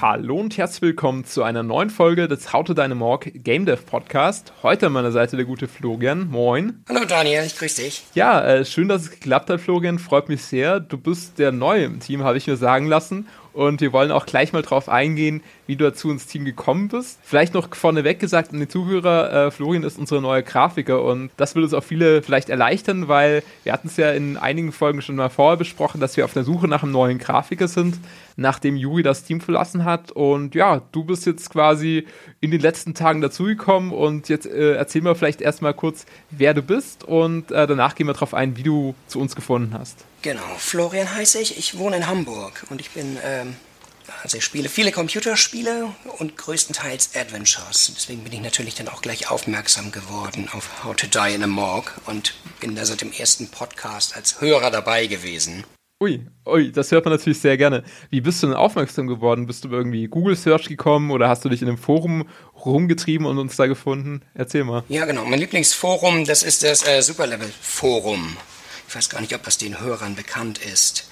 Hallo 0.00 0.36
und 0.36 0.56
herzlich 0.56 0.80
willkommen 0.80 1.26
zu 1.26 1.42
einer 1.42 1.62
neuen 1.62 1.90
Folge 1.90 2.26
des 2.26 2.54
How 2.54 2.64
to 2.64 2.72
Dynamorg 2.72 3.32
Game 3.34 3.66
Dev 3.66 3.82
Podcast. 3.84 4.54
Heute 4.62 4.86
an 4.86 4.92
meiner 4.92 5.12
Seite 5.12 5.36
der 5.36 5.44
gute 5.44 5.68
Florian. 5.68 6.26
Moin. 6.30 6.82
Hallo 6.88 7.04
Daniel, 7.06 7.44
ich 7.44 7.54
grüße 7.54 7.82
dich. 7.82 8.04
Ja, 8.14 8.42
äh, 8.42 8.64
schön, 8.64 8.88
dass 8.88 9.02
es 9.02 9.10
geklappt 9.10 9.50
hat, 9.50 9.60
Florian. 9.60 9.98
Freut 9.98 10.30
mich 10.30 10.42
sehr. 10.42 10.80
Du 10.80 10.96
bist 10.96 11.38
der 11.38 11.52
Neue 11.52 11.84
im 11.84 12.00
Team, 12.00 12.24
habe 12.24 12.38
ich 12.38 12.46
mir 12.46 12.56
sagen 12.56 12.86
lassen. 12.86 13.28
Und 13.60 13.82
wir 13.82 13.92
wollen 13.92 14.10
auch 14.10 14.24
gleich 14.24 14.54
mal 14.54 14.62
drauf 14.62 14.88
eingehen, 14.88 15.42
wie 15.66 15.76
du 15.76 15.84
dazu 15.84 16.10
ins 16.10 16.24
Team 16.24 16.46
gekommen 16.46 16.88
bist. 16.88 17.18
Vielleicht 17.22 17.52
noch 17.52 17.74
vorneweg 17.74 18.18
gesagt 18.18 18.54
an 18.54 18.60
die 18.60 18.66
Zuhörer, 18.66 19.48
äh, 19.48 19.50
Florian 19.50 19.82
ist 19.82 19.98
unsere 19.98 20.22
neue 20.22 20.42
Grafiker 20.42 21.04
und 21.04 21.30
das 21.36 21.54
will 21.54 21.64
uns 21.64 21.74
auch 21.74 21.84
viele 21.84 22.22
vielleicht 22.22 22.48
erleichtern, 22.48 23.08
weil 23.08 23.42
wir 23.64 23.74
hatten 23.74 23.88
es 23.88 23.98
ja 23.98 24.12
in 24.12 24.38
einigen 24.38 24.72
Folgen 24.72 25.02
schon 25.02 25.16
mal 25.16 25.28
vorher 25.28 25.58
besprochen, 25.58 26.00
dass 26.00 26.16
wir 26.16 26.24
auf 26.24 26.32
der 26.32 26.44
Suche 26.44 26.68
nach 26.68 26.82
einem 26.82 26.92
neuen 26.92 27.18
Grafiker 27.18 27.68
sind, 27.68 27.98
nachdem 28.36 28.76
Juri 28.76 29.02
das 29.02 29.24
Team 29.24 29.42
verlassen 29.42 29.84
hat. 29.84 30.10
Und 30.10 30.54
ja, 30.54 30.80
du 30.92 31.04
bist 31.04 31.26
jetzt 31.26 31.50
quasi 31.50 32.06
in 32.40 32.50
den 32.50 32.62
letzten 32.62 32.94
Tagen 32.94 33.20
dazugekommen 33.20 33.92
und 33.92 34.30
jetzt 34.30 34.46
äh, 34.46 34.72
erzähl 34.76 35.02
mal 35.02 35.14
vielleicht 35.14 35.42
erstmal 35.42 35.74
kurz, 35.74 36.06
wer 36.30 36.54
du 36.54 36.62
bist 36.62 37.04
und 37.04 37.50
äh, 37.50 37.66
danach 37.66 37.94
gehen 37.94 38.06
wir 38.06 38.14
darauf 38.14 38.32
ein, 38.32 38.56
wie 38.56 38.62
du 38.62 38.94
zu 39.06 39.20
uns 39.20 39.36
gefunden 39.36 39.74
hast. 39.78 40.06
Genau, 40.22 40.42
Florian 40.58 41.14
heiße 41.14 41.40
ich. 41.40 41.56
Ich 41.56 41.78
wohne 41.78 41.96
in 41.96 42.06
Hamburg 42.06 42.66
und 42.68 42.80
ich 42.80 42.90
bin, 42.90 43.16
ähm, 43.24 43.56
also 44.22 44.36
ich 44.36 44.44
spiele 44.44 44.68
viele 44.68 44.92
Computerspiele 44.92 45.88
und 46.18 46.36
größtenteils 46.36 47.16
Adventures. 47.16 47.92
Deswegen 47.96 48.22
bin 48.22 48.32
ich 48.34 48.42
natürlich 48.42 48.74
dann 48.74 48.88
auch 48.88 49.00
gleich 49.00 49.30
aufmerksam 49.30 49.92
geworden 49.92 50.48
auf 50.52 50.84
How 50.84 50.94
to 50.94 51.06
Die 51.06 51.34
in 51.34 51.42
a 51.42 51.46
Morgue 51.46 51.90
und 52.04 52.34
bin 52.60 52.76
da 52.76 52.84
seit 52.84 53.00
dem 53.00 53.12
ersten 53.12 53.48
Podcast 53.48 54.14
als 54.14 54.42
Hörer 54.42 54.70
dabei 54.70 55.06
gewesen. 55.06 55.64
Ui, 56.02 56.26
ui, 56.46 56.72
das 56.72 56.92
hört 56.92 57.04
man 57.04 57.12
natürlich 57.12 57.40
sehr 57.40 57.56
gerne. 57.58 57.82
Wie 58.10 58.20
bist 58.20 58.42
du 58.42 58.46
denn 58.46 58.56
aufmerksam 58.56 59.06
geworden? 59.06 59.46
Bist 59.46 59.64
du 59.64 59.68
irgendwie 59.68 60.06
Google 60.06 60.36
Search 60.36 60.66
gekommen 60.66 61.10
oder 61.10 61.28
hast 61.28 61.44
du 61.44 61.48
dich 61.50 61.62
in 61.62 61.68
einem 61.68 61.78
Forum 61.78 62.26
rumgetrieben 62.64 63.26
und 63.26 63.38
uns 63.38 63.56
da 63.56 63.66
gefunden? 63.66 64.22
Erzähl 64.34 64.64
mal. 64.64 64.82
Ja, 64.88 65.04
genau. 65.06 65.24
Mein 65.24 65.38
Lieblingsforum, 65.38 66.24
das 66.24 66.42
ist 66.42 66.62
das 66.62 66.86
äh, 66.86 67.02
Superlevel 67.02 67.50
Forum. 67.60 68.36
Ich 68.90 68.96
weiß 68.96 69.08
gar 69.08 69.20
nicht, 69.20 69.36
ob 69.36 69.44
das 69.44 69.56
den 69.56 69.78
Hörern 69.78 70.16
bekannt 70.16 70.58
ist. 70.58 71.04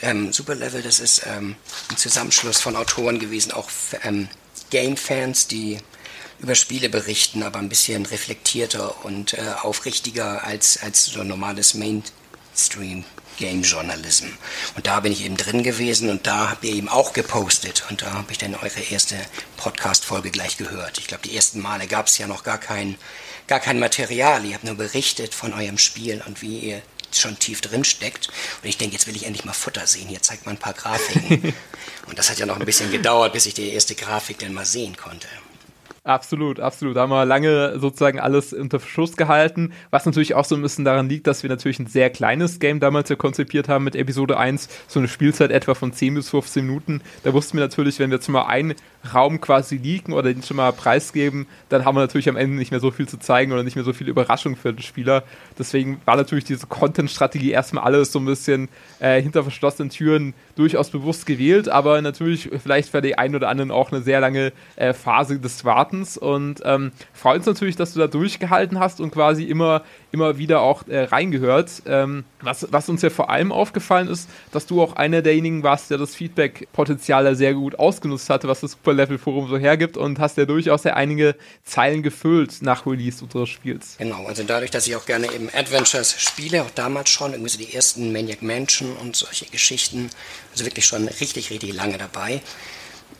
Ähm, 0.00 0.32
Superlevel, 0.32 0.80
das 0.80 0.98
ist 0.98 1.26
ähm, 1.26 1.56
ein 1.90 1.98
Zusammenschluss 1.98 2.58
von 2.58 2.74
Autoren 2.74 3.18
gewesen, 3.18 3.52
auch 3.52 3.68
ähm, 4.02 4.28
Game-Fans, 4.70 5.46
die 5.46 5.76
über 6.38 6.54
Spiele 6.54 6.88
berichten, 6.88 7.42
aber 7.42 7.58
ein 7.58 7.68
bisschen 7.68 8.06
reflektierter 8.06 9.04
und 9.04 9.34
äh, 9.34 9.42
aufrichtiger 9.60 10.42
als, 10.44 10.82
als 10.82 11.04
so 11.04 11.22
normales 11.22 11.74
Mainstream. 11.74 13.04
Game 13.38 13.62
Journalism. 13.62 14.26
Und 14.76 14.86
da 14.86 15.00
bin 15.00 15.10
ich 15.10 15.24
eben 15.24 15.38
drin 15.38 15.62
gewesen 15.62 16.10
und 16.10 16.26
da 16.26 16.50
habt 16.50 16.64
ihr 16.64 16.74
eben 16.74 16.90
auch 16.90 17.14
gepostet. 17.14 17.82
Und 17.88 18.02
da 18.02 18.12
habe 18.12 18.30
ich 18.30 18.36
dann 18.36 18.54
eure 18.54 18.80
erste 18.90 19.16
Podcast-Folge 19.56 20.30
gleich 20.30 20.58
gehört. 20.58 20.98
Ich 20.98 21.06
glaube, 21.06 21.26
die 21.26 21.34
ersten 21.34 21.60
Male 21.60 21.86
gab 21.86 22.08
es 22.08 22.18
ja 22.18 22.26
noch 22.26 22.44
gar 22.44 22.58
kein, 22.58 22.96
gar 23.46 23.58
kein 23.58 23.78
Material. 23.78 24.44
Ihr 24.44 24.54
habt 24.54 24.64
nur 24.64 24.74
berichtet 24.74 25.34
von 25.34 25.54
eurem 25.54 25.78
Spiel 25.78 26.22
und 26.26 26.42
wie 26.42 26.58
ihr 26.58 26.82
schon 27.20 27.38
tief 27.38 27.60
drin 27.60 27.84
steckt. 27.84 28.28
Und 28.62 28.68
ich 28.68 28.78
denke, 28.78 28.94
jetzt 28.94 29.06
will 29.06 29.16
ich 29.16 29.24
endlich 29.24 29.44
mal 29.44 29.52
Futter 29.52 29.86
sehen. 29.86 30.08
Hier 30.08 30.22
zeigt 30.22 30.46
man 30.46 30.56
ein 30.56 30.60
paar 30.60 30.74
Grafiken. 30.74 31.54
und 32.06 32.18
das 32.18 32.30
hat 32.30 32.38
ja 32.38 32.46
noch 32.46 32.58
ein 32.58 32.66
bisschen 32.66 32.90
gedauert, 32.90 33.32
bis 33.32 33.46
ich 33.46 33.54
die 33.54 33.70
erste 33.70 33.94
Grafik 33.94 34.38
dann 34.38 34.52
mal 34.52 34.66
sehen 34.66 34.96
konnte. 34.96 35.28
Absolut, 36.04 36.58
absolut. 36.58 36.96
Da 36.96 37.02
haben 37.02 37.10
wir 37.10 37.24
lange 37.24 37.78
sozusagen 37.78 38.18
alles 38.18 38.52
unter 38.52 38.80
Verschluss 38.80 39.16
gehalten, 39.16 39.72
was 39.90 40.04
natürlich 40.04 40.34
auch 40.34 40.44
so 40.44 40.56
ein 40.56 40.62
bisschen 40.62 40.84
daran 40.84 41.08
liegt, 41.08 41.28
dass 41.28 41.44
wir 41.44 41.50
natürlich 41.50 41.78
ein 41.78 41.86
sehr 41.86 42.10
kleines 42.10 42.58
Game 42.58 42.80
damals 42.80 43.08
ja 43.08 43.14
konzipiert 43.14 43.68
haben 43.68 43.84
mit 43.84 43.94
Episode 43.94 44.36
1, 44.36 44.68
so 44.88 44.98
eine 44.98 45.06
Spielzeit 45.06 45.52
etwa 45.52 45.74
von 45.74 45.92
10 45.92 46.14
bis 46.14 46.30
15 46.30 46.66
Minuten. 46.66 47.02
Da 47.22 47.32
wussten 47.32 47.56
wir 47.56 47.62
natürlich, 47.62 48.00
wenn 48.00 48.10
wir 48.10 48.16
jetzt 48.16 48.26
mal 48.28 48.46
einen 48.46 48.74
Raum 49.14 49.40
quasi 49.40 49.76
leaken 49.76 50.12
oder 50.12 50.32
den 50.32 50.42
schon 50.42 50.56
mal 50.56 50.72
preisgeben, 50.72 51.46
dann 51.68 51.84
haben 51.84 51.94
wir 51.94 52.00
natürlich 52.00 52.28
am 52.28 52.36
Ende 52.36 52.56
nicht 52.56 52.72
mehr 52.72 52.80
so 52.80 52.90
viel 52.90 53.06
zu 53.06 53.20
zeigen 53.20 53.52
oder 53.52 53.62
nicht 53.62 53.76
mehr 53.76 53.84
so 53.84 53.92
viel 53.92 54.08
Überraschung 54.08 54.56
für 54.56 54.72
den 54.72 54.82
Spieler. 54.82 55.22
Deswegen 55.56 56.00
war 56.04 56.16
natürlich 56.16 56.44
diese 56.44 56.66
Content-Strategie 56.66 57.52
erstmal 57.52 57.84
alles 57.84 58.10
so 58.10 58.18
ein 58.18 58.24
bisschen 58.24 58.68
äh, 58.98 59.22
hinter 59.22 59.44
verschlossenen 59.44 59.90
Türen 59.90 60.34
durchaus 60.56 60.90
bewusst 60.90 61.26
gewählt, 61.26 61.68
aber 61.68 62.02
natürlich 62.02 62.50
vielleicht 62.60 62.88
für 62.88 63.02
die 63.02 63.16
einen 63.16 63.36
oder 63.36 63.48
anderen 63.48 63.70
auch 63.70 63.92
eine 63.92 64.02
sehr 64.02 64.20
lange 64.20 64.52
äh, 64.74 64.92
Phase 64.94 65.38
des 65.38 65.64
Wartens 65.64 65.91
und 66.20 66.60
ähm, 66.64 66.92
freut 67.12 67.38
uns 67.38 67.46
natürlich, 67.46 67.76
dass 67.76 67.92
du 67.92 68.00
da 68.00 68.06
durchgehalten 68.06 68.78
hast 68.78 69.00
und 69.00 69.12
quasi 69.12 69.44
immer, 69.44 69.82
immer 70.10 70.38
wieder 70.38 70.60
auch 70.60 70.86
äh, 70.88 71.04
reingehört. 71.04 71.82
Ähm, 71.86 72.24
was, 72.40 72.66
was 72.70 72.88
uns 72.88 73.02
ja 73.02 73.10
vor 73.10 73.30
allem 73.30 73.52
aufgefallen 73.52 74.08
ist, 74.08 74.28
dass 74.50 74.66
du 74.66 74.82
auch 74.82 74.94
einer 74.96 75.22
derjenigen 75.22 75.62
warst, 75.62 75.90
der 75.90 75.98
das 75.98 76.14
Feedback-Potenzial 76.14 77.34
sehr 77.36 77.54
gut 77.54 77.78
ausgenutzt 77.78 78.30
hatte, 78.30 78.48
was 78.48 78.60
das 78.60 78.72
Superlevel-Forum 78.72 79.48
so 79.48 79.58
hergibt 79.58 79.96
und 79.96 80.18
hast 80.18 80.36
ja 80.38 80.44
durchaus 80.44 80.84
ja 80.84 80.94
einige 80.94 81.36
Zeilen 81.64 82.02
gefüllt 82.02 82.62
nach 82.62 82.86
Release 82.86 83.22
unseres 83.22 83.48
Spiels. 83.48 83.96
Genau, 83.98 84.26
also 84.26 84.42
dadurch, 84.42 84.70
dass 84.70 84.86
ich 84.86 84.96
auch 84.96 85.06
gerne 85.06 85.32
eben 85.32 85.48
Adventures 85.54 86.14
spiele, 86.18 86.62
auch 86.62 86.70
damals 86.70 87.10
schon, 87.10 87.32
irgendwie 87.32 87.50
so 87.50 87.58
die 87.58 87.74
ersten 87.74 88.12
Maniac 88.12 88.42
Mansion 88.42 88.96
und 88.96 89.14
solche 89.16 89.46
Geschichten, 89.46 90.10
also 90.52 90.64
wirklich 90.64 90.86
schon 90.86 91.08
richtig, 91.08 91.50
richtig 91.50 91.74
lange 91.74 91.98
dabei, 91.98 92.40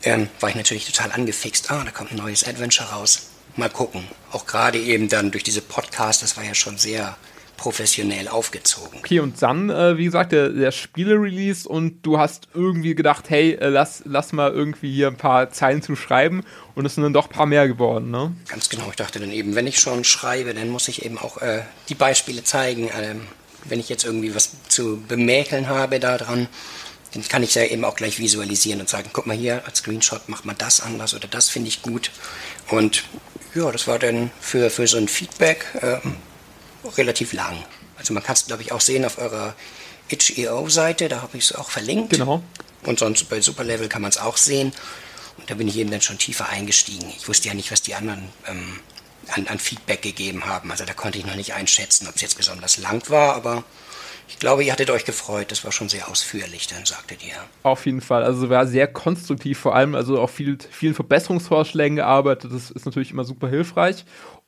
ähm, 0.03 0.29
war 0.41 0.49
ich 0.49 0.55
natürlich 0.55 0.87
total 0.87 1.13
angefixt. 1.13 1.71
Ah, 1.71 1.83
da 1.85 1.91
kommt 1.91 2.13
ein 2.13 2.17
neues 2.17 2.45
Adventure 2.47 2.91
raus. 2.91 3.29
Mal 3.57 3.71
gucken. 3.71 4.05
Auch 4.31 4.47
gerade 4.47 4.79
eben 4.79 5.09
dann 5.09 5.31
durch 5.31 5.45
diese 5.45 5.61
Podcasts, 5.61 6.23
das 6.23 6.37
war 6.37 6.45
ja 6.45 6.55
schon 6.55 6.79
sehr 6.79 7.17
professionell 7.63 8.27
aufgezogen. 8.27 8.99
Okay, 8.99 9.21
und 9.21 9.41
dann, 9.41 9.71
äh, 9.71 9.97
wie 9.97 10.07
gesagt, 10.07 10.33
der, 10.33 10.49
der 10.49 10.73
Spiele-Release 10.73 11.69
und 11.69 12.03
du 12.03 12.19
hast 12.19 12.49
irgendwie 12.55 12.97
gedacht, 12.97 13.31
hey, 13.31 13.53
äh, 13.53 13.69
lass, 13.69 14.03
lass 14.05 14.33
mal 14.33 14.51
irgendwie 14.51 14.93
hier 14.93 15.07
ein 15.07 15.17
paar 15.17 15.51
Zeilen 15.51 15.81
zu 15.81 15.95
schreiben 15.95 16.45
und 16.75 16.87
es 16.87 16.97
sind 16.97 17.05
dann 17.05 17.13
doch 17.13 17.27
ein 17.27 17.33
paar 17.33 17.47
mehr 17.47 17.69
geworden, 17.69 18.11
ne? 18.11 18.35
Ganz 18.49 18.69
genau, 18.69 18.89
ich 18.91 18.97
dachte 18.97 19.21
dann 19.21 19.31
eben, 19.31 19.55
wenn 19.55 19.69
ich 19.69 19.79
schon 19.79 20.03
schreibe, 20.03 20.55
dann 20.55 20.71
muss 20.71 20.89
ich 20.89 21.05
eben 21.05 21.19
auch 21.19 21.39
äh, 21.39 21.63
die 21.89 21.95
Beispiele 21.95 22.43
zeigen. 22.43 22.91
Ähm, 22.99 23.21
wenn 23.65 23.79
ich 23.79 23.89
jetzt 23.89 24.05
irgendwie 24.05 24.35
was 24.35 24.51
zu 24.67 25.01
bemäkeln 25.07 25.69
habe 25.69 26.01
daran, 26.01 26.49
dann 27.13 27.27
kann 27.29 27.43
ich 27.43 27.55
ja 27.55 27.65
eben 27.65 27.85
auch 27.85 27.95
gleich 27.95 28.19
visualisieren 28.19 28.81
und 28.81 28.89
sagen, 28.89 29.11
guck 29.13 29.27
mal 29.27 29.37
hier, 29.37 29.65
als 29.67 29.79
Screenshot 29.79 30.29
macht 30.29 30.45
man 30.45 30.57
das 30.57 30.81
anders 30.81 31.15
oder 31.15 31.29
das 31.29 31.49
finde 31.49 31.69
ich 31.69 31.83
gut. 31.83 32.11
Und 32.69 33.05
ja, 33.55 33.71
das 33.71 33.87
war 33.87 33.99
dann 33.99 34.31
für, 34.41 34.71
für 34.71 34.87
so 34.87 34.97
ein 34.97 35.09
Feedback 35.09 35.67
ähm, 35.83 36.17
relativ 36.97 37.33
lang. 37.33 37.65
Also 37.99 38.15
man 38.15 38.23
kann 38.23 38.35
es, 38.35 38.47
glaube 38.47 38.63
ich, 38.63 38.73
auch 38.73 38.81
sehen 38.81 39.05
auf 39.05 39.19
eurer 39.19 39.55
itch.io-Seite, 40.09 41.09
da 41.09 41.23
habe 41.23 41.37
ich 41.37 41.45
es 41.45 41.55
auch 41.55 41.71
verlinkt. 41.71 42.11
Genau. 42.11 42.43
Und 42.85 42.99
sonst 42.99 43.29
bei 43.29 43.41
Superlevel 43.41 43.89
kann 43.89 44.03
man 44.03 44.11
es 44.11 44.19
auch 44.19 44.37
sehen. 44.37 44.73
Und 45.37 45.51
da 45.51 45.55
bin 45.55 45.69
ich 45.69 45.77
eben 45.77 45.91
dann 45.91 46.01
schon 46.01 46.19
tiefer 46.19 46.49
eingestiegen. 46.49 47.13
Ich 47.17 47.29
wusste 47.29 47.49
ja 47.49 47.55
nicht, 47.55 47.71
was 47.71 47.83
die 47.83 47.95
anderen 47.95 48.29
ähm, 48.47 48.81
an, 49.29 49.47
an 49.47 49.59
Feedback 49.59 50.03
gegeben 50.03 50.47
haben. 50.47 50.71
Also 50.71 50.85
da 50.85 50.95
konnte 50.95 51.19
ich 51.19 51.27
noch 51.27 51.37
nicht 51.37 51.55
einschätzen, 51.55 52.09
ob 52.09 52.17
es 52.17 52.23
jetzt 52.23 52.37
besonders 52.37 52.79
lang 52.79 53.09
war, 53.09 53.35
aber 53.35 53.65
ich 54.29 54.39
glaube, 54.39 54.65
ihr 54.65 54.73
hattet 54.73 54.91
euch 54.91 55.05
gefreut. 55.05 55.51
Das 55.51 55.65
war 55.65 55.73
schon 55.73 55.89
sehr 55.89 56.09
ausführlich, 56.09 56.67
dann 56.67 56.85
sagtet 56.85 57.25
ihr. 57.25 57.35
Auf 57.63 57.87
jeden 57.87 58.01
Fall. 58.01 58.25
Also 58.25 58.49
war 58.51 58.67
sehr 58.67 58.87
konstruktiv, 58.87 59.59
vor 59.59 59.75
allem 59.75 59.95
also 59.95 60.21
auch 60.21 60.31
viel, 60.31 60.59
vielen 60.71 60.95
Verbesserungsvorschlägen 60.95 61.97
gearbeitet. 61.97 62.53
Das 62.53 62.71
ist 62.71 62.85
natürlich 62.87 63.11
immer 63.11 63.25
super 63.25 63.49
hilfreich. 63.49 64.05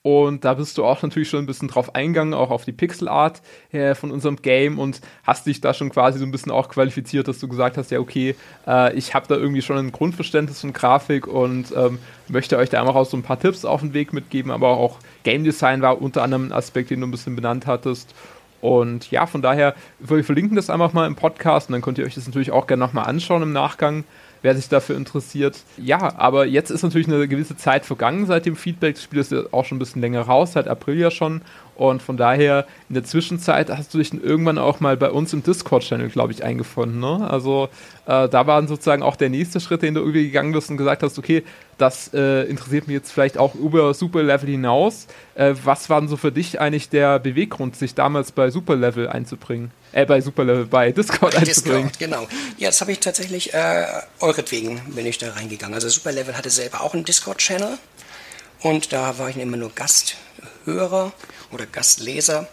Und 0.06 0.44
da 0.44 0.52
bist 0.52 0.76
du 0.76 0.84
auch 0.84 1.00
natürlich 1.00 1.30
schon 1.30 1.42
ein 1.42 1.46
bisschen 1.46 1.68
drauf 1.68 1.94
eingegangen, 1.94 2.34
auch 2.34 2.50
auf 2.50 2.66
die 2.66 2.72
Pixelart 2.72 3.40
äh, 3.72 3.94
von 3.94 4.10
unserem 4.10 4.36
Game 4.36 4.78
und 4.78 5.00
hast 5.22 5.46
dich 5.46 5.62
da 5.62 5.72
schon 5.72 5.88
quasi 5.88 6.18
so 6.18 6.26
ein 6.26 6.30
bisschen 6.30 6.52
auch 6.52 6.68
qualifiziert, 6.68 7.26
dass 7.26 7.38
du 7.38 7.48
gesagt 7.48 7.78
hast, 7.78 7.90
ja, 7.90 8.00
okay, 8.00 8.36
äh, 8.66 8.94
ich 8.94 9.14
habe 9.14 9.26
da 9.28 9.36
irgendwie 9.36 9.62
schon 9.62 9.78
ein 9.78 9.92
Grundverständnis 9.92 10.60
von 10.60 10.74
Grafik 10.74 11.26
und 11.26 11.72
ähm, 11.74 11.98
möchte 12.28 12.58
euch 12.58 12.68
da 12.68 12.82
einfach 12.82 12.96
auch 12.96 13.06
so 13.06 13.16
ein 13.16 13.22
paar 13.22 13.40
Tipps 13.40 13.64
auf 13.64 13.80
den 13.80 13.94
Weg 13.94 14.12
mitgeben, 14.12 14.50
aber 14.50 14.76
auch 14.76 14.98
Game 15.22 15.42
Design 15.42 15.80
war 15.80 16.02
unter 16.02 16.22
anderem 16.22 16.48
ein 16.48 16.52
Aspekt, 16.52 16.90
den 16.90 17.00
du 17.00 17.06
ein 17.06 17.10
bisschen 17.10 17.34
benannt 17.34 17.66
hattest. 17.66 18.14
Und 18.64 19.10
ja, 19.10 19.26
von 19.26 19.42
daher, 19.42 19.74
wir 19.98 20.24
verlinken 20.24 20.56
das 20.56 20.70
einfach 20.70 20.94
mal 20.94 21.06
im 21.06 21.16
Podcast 21.16 21.68
und 21.68 21.74
dann 21.74 21.82
könnt 21.82 21.98
ihr 21.98 22.06
euch 22.06 22.14
das 22.14 22.26
natürlich 22.26 22.50
auch 22.50 22.66
gerne 22.66 22.82
nochmal 22.82 23.04
anschauen 23.04 23.42
im 23.42 23.52
Nachgang 23.52 24.04
wer 24.44 24.54
sich 24.54 24.68
dafür 24.68 24.96
interessiert. 24.96 25.56
Ja, 25.78 26.18
aber 26.18 26.44
jetzt 26.44 26.70
ist 26.70 26.82
natürlich 26.82 27.08
eine 27.08 27.26
gewisse 27.26 27.56
Zeit 27.56 27.86
vergangen 27.86 28.26
seit 28.26 28.44
dem 28.44 28.56
Feedback. 28.56 28.94
Das 28.96 29.02
Spiel 29.02 29.18
ist 29.20 29.32
ja 29.32 29.38
auch 29.52 29.64
schon 29.64 29.76
ein 29.76 29.78
bisschen 29.78 30.02
länger 30.02 30.20
raus, 30.20 30.52
seit 30.52 30.68
April 30.68 30.98
ja 30.98 31.10
schon. 31.10 31.40
Und 31.76 32.02
von 32.02 32.16
daher, 32.16 32.66
in 32.88 32.94
der 32.94 33.04
Zwischenzeit 33.04 33.68
hast 33.68 33.92
du 33.94 33.98
dich 33.98 34.14
irgendwann 34.14 34.58
auch 34.58 34.80
mal 34.80 34.96
bei 34.96 35.10
uns 35.10 35.32
im 35.32 35.42
Discord-Channel, 35.42 36.08
glaube 36.08 36.32
ich, 36.32 36.44
eingefunden. 36.44 37.00
Ne? 37.00 37.28
Also 37.28 37.68
äh, 38.06 38.28
da 38.28 38.46
war 38.46 38.66
sozusagen 38.66 39.02
auch 39.02 39.16
der 39.16 39.30
nächste 39.30 39.60
Schritt, 39.60 39.82
den 39.82 39.94
du 39.94 40.00
irgendwie 40.00 40.24
gegangen 40.24 40.52
bist 40.52 40.70
und 40.70 40.76
gesagt 40.76 41.02
hast, 41.02 41.18
okay, 41.18 41.42
das 41.78 42.12
äh, 42.14 42.42
interessiert 42.42 42.86
mich 42.86 42.94
jetzt 42.94 43.10
vielleicht 43.10 43.38
auch 43.38 43.54
über 43.54 43.94
Superlevel 43.94 44.48
hinaus. 44.48 45.06
Äh, 45.34 45.54
was 45.64 45.90
war 45.90 46.00
denn 46.00 46.08
so 46.08 46.16
für 46.16 46.30
dich 46.30 46.60
eigentlich 46.60 46.88
der 46.88 47.18
Beweggrund, 47.18 47.76
sich 47.76 47.94
damals 47.94 48.30
bei 48.30 48.50
Superlevel 48.50 49.08
einzubringen? 49.08 49.72
Äh, 49.92 50.06
bei 50.06 50.20
Superlevel, 50.20 50.66
bei 50.66 50.92
Discord 50.92 51.36
einzubringen? 51.36 51.88
Discord, 51.88 51.98
genau. 51.98 52.28
Ja, 52.58 52.68
das 52.68 52.80
habe 52.80 52.92
ich 52.92 53.00
tatsächlich, 53.00 53.54
äh, 53.54 53.86
euretwegen 54.20 54.80
bin 54.94 55.06
ich 55.06 55.18
da 55.18 55.32
reingegangen. 55.32 55.74
Also 55.74 55.88
Superlevel 55.88 56.36
hatte 56.36 56.50
selber 56.50 56.82
auch 56.82 56.94
einen 56.94 57.04
Discord-Channel 57.04 57.78
und 58.60 58.92
da 58.92 59.18
war 59.18 59.28
ich 59.28 59.36
immer 59.36 59.56
nur 59.56 59.70
Gasthörer 59.74 61.12
oder 61.54 61.66
Gastleser. 61.66 62.48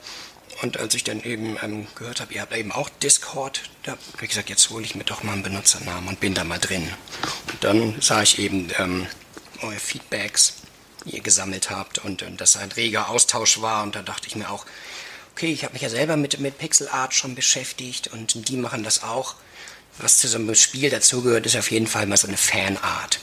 Und 0.61 0.77
als 0.77 0.93
ich 0.93 1.03
dann 1.03 1.23
eben 1.23 1.57
ähm, 1.63 1.87
gehört 1.95 2.21
habe, 2.21 2.33
ihr 2.33 2.41
habt 2.41 2.55
eben 2.55 2.71
auch 2.71 2.89
Discord, 2.89 3.63
da 3.83 3.93
habe 3.93 3.99
ich 4.21 4.29
gesagt, 4.29 4.49
jetzt 4.49 4.69
hole 4.69 4.83
ich 4.83 4.95
mir 4.95 5.03
doch 5.03 5.23
mal 5.23 5.33
einen 5.33 5.43
Benutzernamen 5.43 6.07
und 6.07 6.19
bin 6.19 6.35
da 6.35 6.43
mal 6.43 6.59
drin. 6.59 6.87
Und 7.51 7.63
dann 7.63 7.95
sah 7.99 8.21
ich 8.21 8.37
eben 8.37 8.69
ähm, 8.77 9.07
eure 9.61 9.79
Feedbacks, 9.79 10.53
die 11.05 11.15
ihr 11.15 11.21
gesammelt 11.21 11.71
habt 11.71 11.99
und, 11.99 12.21
und 12.21 12.39
dass 12.39 12.57
ein 12.57 12.71
reger 12.71 13.09
Austausch 13.09 13.61
war. 13.61 13.81
Und 13.83 13.95
da 13.95 14.03
dachte 14.03 14.27
ich 14.27 14.35
mir 14.35 14.51
auch, 14.51 14.65
okay, 15.31 15.51
ich 15.51 15.63
habe 15.63 15.73
mich 15.73 15.81
ja 15.81 15.89
selber 15.89 16.17
mit, 16.17 16.39
mit 16.39 16.59
Pixel 16.59 16.87
Art 16.89 17.15
schon 17.15 17.33
beschäftigt 17.33 18.09
und 18.13 18.47
die 18.49 18.57
machen 18.57 18.83
das 18.83 19.03
auch. 19.03 19.35
Was 19.97 20.19
zu 20.19 20.27
so 20.27 20.37
einem 20.37 20.53
Spiel 20.55 20.89
dazugehört, 20.89 21.45
ist 21.45 21.57
auf 21.57 21.71
jeden 21.71 21.87
Fall 21.87 22.05
mal 22.05 22.17
so 22.17 22.27
eine 22.27 22.37
Fanart. 22.37 23.19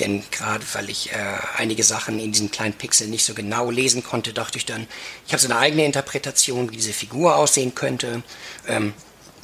Denn 0.00 0.22
gerade 0.30 0.64
weil 0.72 0.88
ich 0.88 1.12
äh, 1.12 1.16
einige 1.56 1.84
Sachen 1.84 2.18
in 2.18 2.32
diesen 2.32 2.50
kleinen 2.50 2.72
Pixeln 2.72 3.10
nicht 3.10 3.24
so 3.24 3.34
genau 3.34 3.70
lesen 3.70 4.02
konnte, 4.02 4.32
dachte 4.32 4.58
ich 4.58 4.66
dann, 4.66 4.86
ich 5.26 5.32
habe 5.32 5.40
so 5.40 5.48
eine 5.48 5.58
eigene 5.58 5.84
Interpretation, 5.84 6.70
wie 6.70 6.76
diese 6.76 6.92
Figur 6.92 7.36
aussehen 7.36 7.74
könnte. 7.74 8.22
Ähm, 8.66 8.94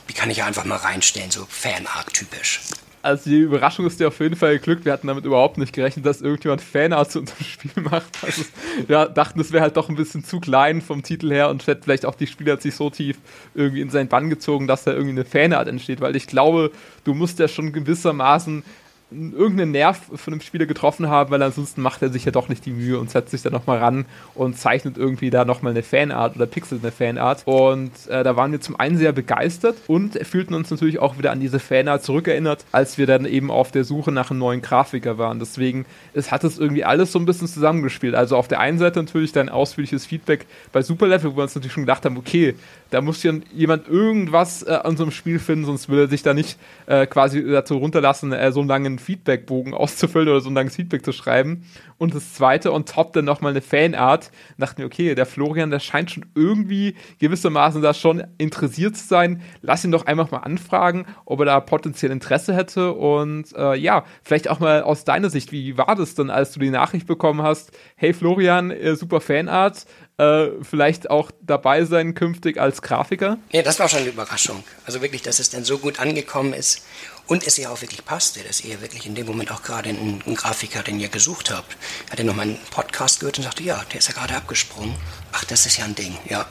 die 0.08 0.14
kann 0.14 0.30
ich 0.30 0.42
einfach 0.42 0.64
mal 0.64 0.76
reinstellen, 0.76 1.30
so 1.30 1.46
Fanart-typisch. 1.48 2.60
Also 3.02 3.30
die 3.30 3.38
Überraschung 3.38 3.86
ist 3.86 4.00
dir 4.00 4.08
auf 4.08 4.18
jeden 4.18 4.34
Fall 4.34 4.58
geglückt. 4.58 4.84
Wir 4.84 4.92
hatten 4.92 5.06
damit 5.06 5.24
überhaupt 5.24 5.58
nicht 5.58 5.72
gerechnet, 5.72 6.04
dass 6.04 6.22
irgendjemand 6.22 6.60
Fanart 6.60 7.12
zu 7.12 7.20
unserem 7.20 7.44
Spiel 7.44 7.82
macht. 7.82 8.18
Also 8.22 8.42
wir 8.88 9.06
dachten, 9.06 9.38
es 9.38 9.52
wäre 9.52 9.62
halt 9.62 9.76
doch 9.76 9.88
ein 9.88 9.94
bisschen 9.94 10.24
zu 10.24 10.40
klein 10.40 10.80
vom 10.82 11.04
Titel 11.04 11.30
her 11.30 11.48
und 11.50 11.62
vielleicht 11.62 12.04
auch 12.04 12.16
die 12.16 12.26
Spieler 12.26 12.54
hat 12.54 12.62
sich 12.62 12.74
so 12.74 12.90
tief 12.90 13.16
irgendwie 13.54 13.80
in 13.80 13.90
seinen 13.90 14.08
Bann 14.08 14.28
gezogen, 14.28 14.66
dass 14.66 14.82
da 14.82 14.92
irgendwie 14.92 15.10
eine 15.10 15.24
Fanart 15.24 15.68
entsteht. 15.68 16.00
Weil 16.00 16.16
ich 16.16 16.26
glaube, 16.26 16.72
du 17.04 17.14
musst 17.14 17.38
ja 17.38 17.46
schon 17.46 17.72
gewissermaßen 17.72 18.64
irgendeinen 19.10 19.70
Nerv 19.70 20.00
von 20.14 20.32
dem 20.32 20.40
Spieler 20.40 20.66
getroffen 20.66 21.08
haben, 21.08 21.30
weil 21.30 21.40
ansonsten 21.40 21.80
macht 21.80 22.02
er 22.02 22.08
sich 22.08 22.24
ja 22.24 22.32
doch 22.32 22.48
nicht 22.48 22.66
die 22.66 22.72
Mühe 22.72 22.98
und 22.98 23.08
setzt 23.08 23.30
sich 23.30 23.42
da 23.42 23.50
nochmal 23.50 23.78
ran 23.78 24.04
und 24.34 24.58
zeichnet 24.58 24.98
irgendwie 24.98 25.30
da 25.30 25.44
nochmal 25.44 25.70
eine 25.70 25.84
Fanart 25.84 26.34
oder 26.34 26.46
pixelt 26.46 26.82
eine 26.82 26.90
Fanart. 26.90 27.42
Und 27.44 27.92
äh, 28.08 28.24
da 28.24 28.34
waren 28.34 28.50
wir 28.50 28.60
zum 28.60 28.78
einen 28.80 28.98
sehr 28.98 29.12
begeistert 29.12 29.76
und 29.86 30.14
fühlten 30.26 30.54
uns 30.54 30.70
natürlich 30.70 30.98
auch 30.98 31.18
wieder 31.18 31.30
an 31.30 31.38
diese 31.38 31.60
Fanart 31.60 32.02
zurückerinnert, 32.02 32.64
als 32.72 32.98
wir 32.98 33.06
dann 33.06 33.26
eben 33.26 33.52
auf 33.52 33.70
der 33.70 33.84
Suche 33.84 34.10
nach 34.10 34.30
einem 34.30 34.40
neuen 34.40 34.60
Grafiker 34.60 35.18
waren. 35.18 35.38
Deswegen 35.38 35.86
es 36.12 36.32
hat 36.32 36.42
es 36.42 36.58
irgendwie 36.58 36.84
alles 36.84 37.12
so 37.12 37.20
ein 37.20 37.26
bisschen 37.26 37.46
zusammengespielt. 37.46 38.16
Also 38.16 38.36
auf 38.36 38.48
der 38.48 38.58
einen 38.58 38.78
Seite 38.78 39.00
natürlich 39.00 39.30
dein 39.30 39.48
ausführliches 39.48 40.04
Feedback 40.04 40.46
bei 40.72 40.82
Superlevel, 40.82 41.32
wo 41.32 41.36
wir 41.36 41.42
uns 41.44 41.54
natürlich 41.54 41.74
schon 41.74 41.84
gedacht 41.84 42.04
haben, 42.04 42.16
okay, 42.16 42.56
da 42.90 43.00
muss 43.00 43.22
ja 43.22 43.32
jemand 43.52 43.88
irgendwas 43.88 44.62
äh, 44.62 44.70
an 44.70 44.96
so 44.96 45.04
einem 45.04 45.12
Spiel 45.12 45.38
finden, 45.38 45.64
sonst 45.64 45.88
würde 45.88 46.02
er 46.02 46.08
sich 46.08 46.22
da 46.22 46.34
nicht 46.34 46.58
äh, 46.86 47.06
quasi 47.06 47.44
dazu 47.44 47.76
runterlassen, 47.76 48.32
äh, 48.32 48.52
so 48.52 48.60
einen 48.60 48.68
langen 48.68 48.98
Feedbackbogen 48.98 49.74
auszufüllen 49.74 50.28
oder 50.28 50.40
so 50.40 50.50
ein 50.50 50.54
langes 50.54 50.76
Feedback 50.76 51.04
zu 51.04 51.12
schreiben. 51.12 51.64
Und 51.98 52.14
das 52.14 52.34
zweite 52.34 52.72
on 52.72 52.84
top 52.84 53.14
dann 53.14 53.24
nochmal 53.24 53.52
eine 53.52 53.62
Fanart. 53.62 54.30
Dachten 54.58 54.78
wir, 54.78 54.86
okay, 54.86 55.14
der 55.14 55.26
Florian, 55.26 55.70
der 55.70 55.80
scheint 55.80 56.10
schon 56.10 56.26
irgendwie 56.34 56.94
gewissermaßen 57.20 57.80
da 57.80 57.94
schon 57.94 58.22
interessiert 58.38 58.96
zu 58.96 59.06
sein. 59.06 59.40
Lass 59.62 59.84
ihn 59.84 59.90
doch 59.90 60.06
einfach 60.06 60.30
mal 60.30 60.38
anfragen, 60.38 61.06
ob 61.24 61.40
er 61.40 61.46
da 61.46 61.60
potenziell 61.60 62.12
Interesse 62.12 62.54
hätte. 62.54 62.92
Und 62.92 63.54
äh, 63.56 63.76
ja, 63.76 64.04
vielleicht 64.22 64.48
auch 64.48 64.60
mal 64.60 64.82
aus 64.82 65.04
deiner 65.04 65.30
Sicht, 65.30 65.52
wie 65.52 65.78
war 65.78 65.94
das 65.94 66.14
denn, 66.14 66.30
als 66.30 66.52
du 66.52 66.60
die 66.60 66.70
Nachricht 66.70 67.06
bekommen 67.06 67.42
hast, 67.42 67.72
hey 67.96 68.12
Florian, 68.12 68.70
äh, 68.70 68.94
super 68.94 69.20
Fanart, 69.20 69.86
äh, 70.18 70.48
vielleicht 70.62 71.10
auch 71.10 71.30
dabei 71.40 71.84
sein 71.84 72.14
künftig 72.14 72.58
als 72.60 72.82
Grafiker? 72.82 73.38
Ja, 73.52 73.62
das 73.62 73.78
war 73.78 73.88
schon 73.88 74.00
eine 74.00 74.08
Überraschung. 74.08 74.64
Also 74.84 75.02
wirklich, 75.02 75.22
dass 75.22 75.38
es 75.38 75.50
dann 75.50 75.64
so 75.64 75.78
gut 75.78 76.00
angekommen 76.00 76.52
ist 76.52 76.82
und 77.26 77.46
es 77.46 77.56
ja 77.56 77.70
auch 77.70 77.82
wirklich 77.82 78.04
passte, 78.04 78.40
dass 78.40 78.62
ihr 78.62 78.80
wirklich 78.80 79.06
in 79.06 79.14
dem 79.14 79.26
Moment 79.26 79.52
auch 79.52 79.62
gerade 79.62 79.90
einen, 79.90 80.22
einen 80.24 80.36
Grafiker, 80.36 80.82
den 80.82 81.00
ihr 81.00 81.08
gesucht 81.08 81.50
habt. 81.50 81.76
Hat 82.10 82.18
er 82.18 82.24
noch 82.24 82.36
meinen 82.36 82.58
Podcast 82.70 83.20
gehört 83.20 83.38
und 83.38 83.44
sagte, 83.44 83.62
ja, 83.62 83.84
der 83.92 83.98
ist 83.98 84.08
ja 84.08 84.14
gerade 84.14 84.34
abgesprungen. 84.34 84.94
Ach, 85.32 85.44
das 85.44 85.66
ist 85.66 85.78
ja 85.78 85.84
ein 85.84 85.94
Ding, 85.94 86.16
ja. 86.28 86.46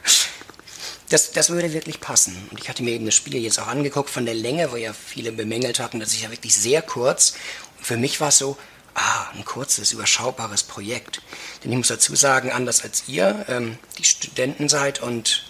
Das, 1.09 1.31
das 1.31 1.51
würde 1.51 1.71
wirklich 1.71 2.01
passen. 2.01 2.35
Und 2.49 2.59
ich 2.59 2.67
hatte 2.67 2.81
mir 2.81 2.89
eben 2.89 3.05
das 3.05 3.13
Spiel 3.13 3.37
jetzt 3.37 3.59
auch 3.59 3.67
angeguckt 3.67 4.09
von 4.09 4.25
der 4.25 4.33
Länge, 4.33 4.71
wo 4.71 4.75
ja 4.75 4.91
viele 4.91 5.31
bemängelt 5.31 5.79
hatten, 5.79 5.99
das 5.99 6.13
ist 6.13 6.23
ja 6.23 6.31
wirklich 6.31 6.55
sehr 6.55 6.81
kurz. 6.81 7.35
Und 7.77 7.85
für 7.85 7.95
mich 7.95 8.19
war 8.21 8.29
es 8.29 8.39
so, 8.39 8.57
ah, 8.95 9.29
ein 9.33 9.45
kurzes, 9.45 9.91
überschaubares 9.91 10.63
Projekt. 10.63 11.21
Denn 11.63 11.71
ich 11.71 11.77
muss 11.77 11.89
dazu 11.89 12.15
sagen, 12.15 12.51
anders 12.51 12.81
als 12.81 13.03
ihr, 13.07 13.45
ähm, 13.47 13.77
die 13.97 14.03
Studenten 14.03 14.69
seid 14.69 15.01
und, 15.01 15.45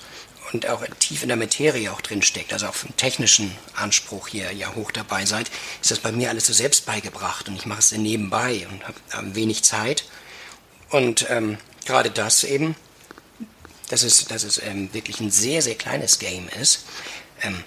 und 0.52 0.68
auch 0.68 0.84
tief 1.00 1.22
in 1.22 1.30
der 1.30 1.38
Materie 1.38 1.92
auch 1.92 2.02
drin 2.02 2.22
steckt, 2.22 2.52
also 2.52 2.68
auf 2.68 2.82
dem 2.82 2.98
technischen 2.98 3.56
Anspruch 3.76 4.28
hier 4.28 4.52
ja 4.52 4.74
hoch 4.76 4.92
dabei 4.92 5.26
seid, 5.26 5.50
ist 5.82 5.92
das 5.92 6.00
bei 6.00 6.12
mir 6.12 6.30
alles 6.30 6.48
so 6.48 6.54
selbst 6.54 6.86
beigebracht 6.86 7.48
und 7.48 7.56
ich 7.56 7.66
mache 7.66 7.80
es 7.80 7.92
nebenbei 7.92 8.68
und 8.70 8.84
habe 8.84 8.98
hab 9.12 9.36
wenig 9.36 9.64
Zeit. 9.64 10.06
Und 10.90 11.30
ähm, 11.30 11.58
gerade 11.86 12.10
das 12.10 12.44
eben, 12.44 12.76
dass 13.90 14.04
es, 14.04 14.26
dass 14.26 14.44
es 14.44 14.62
ähm, 14.62 14.92
wirklich 14.94 15.20
ein 15.20 15.32
sehr, 15.32 15.62
sehr 15.62 15.76
kleines 15.76 16.20
Game 16.20 16.50
ist, 16.60 16.86
ähm, 17.42 17.64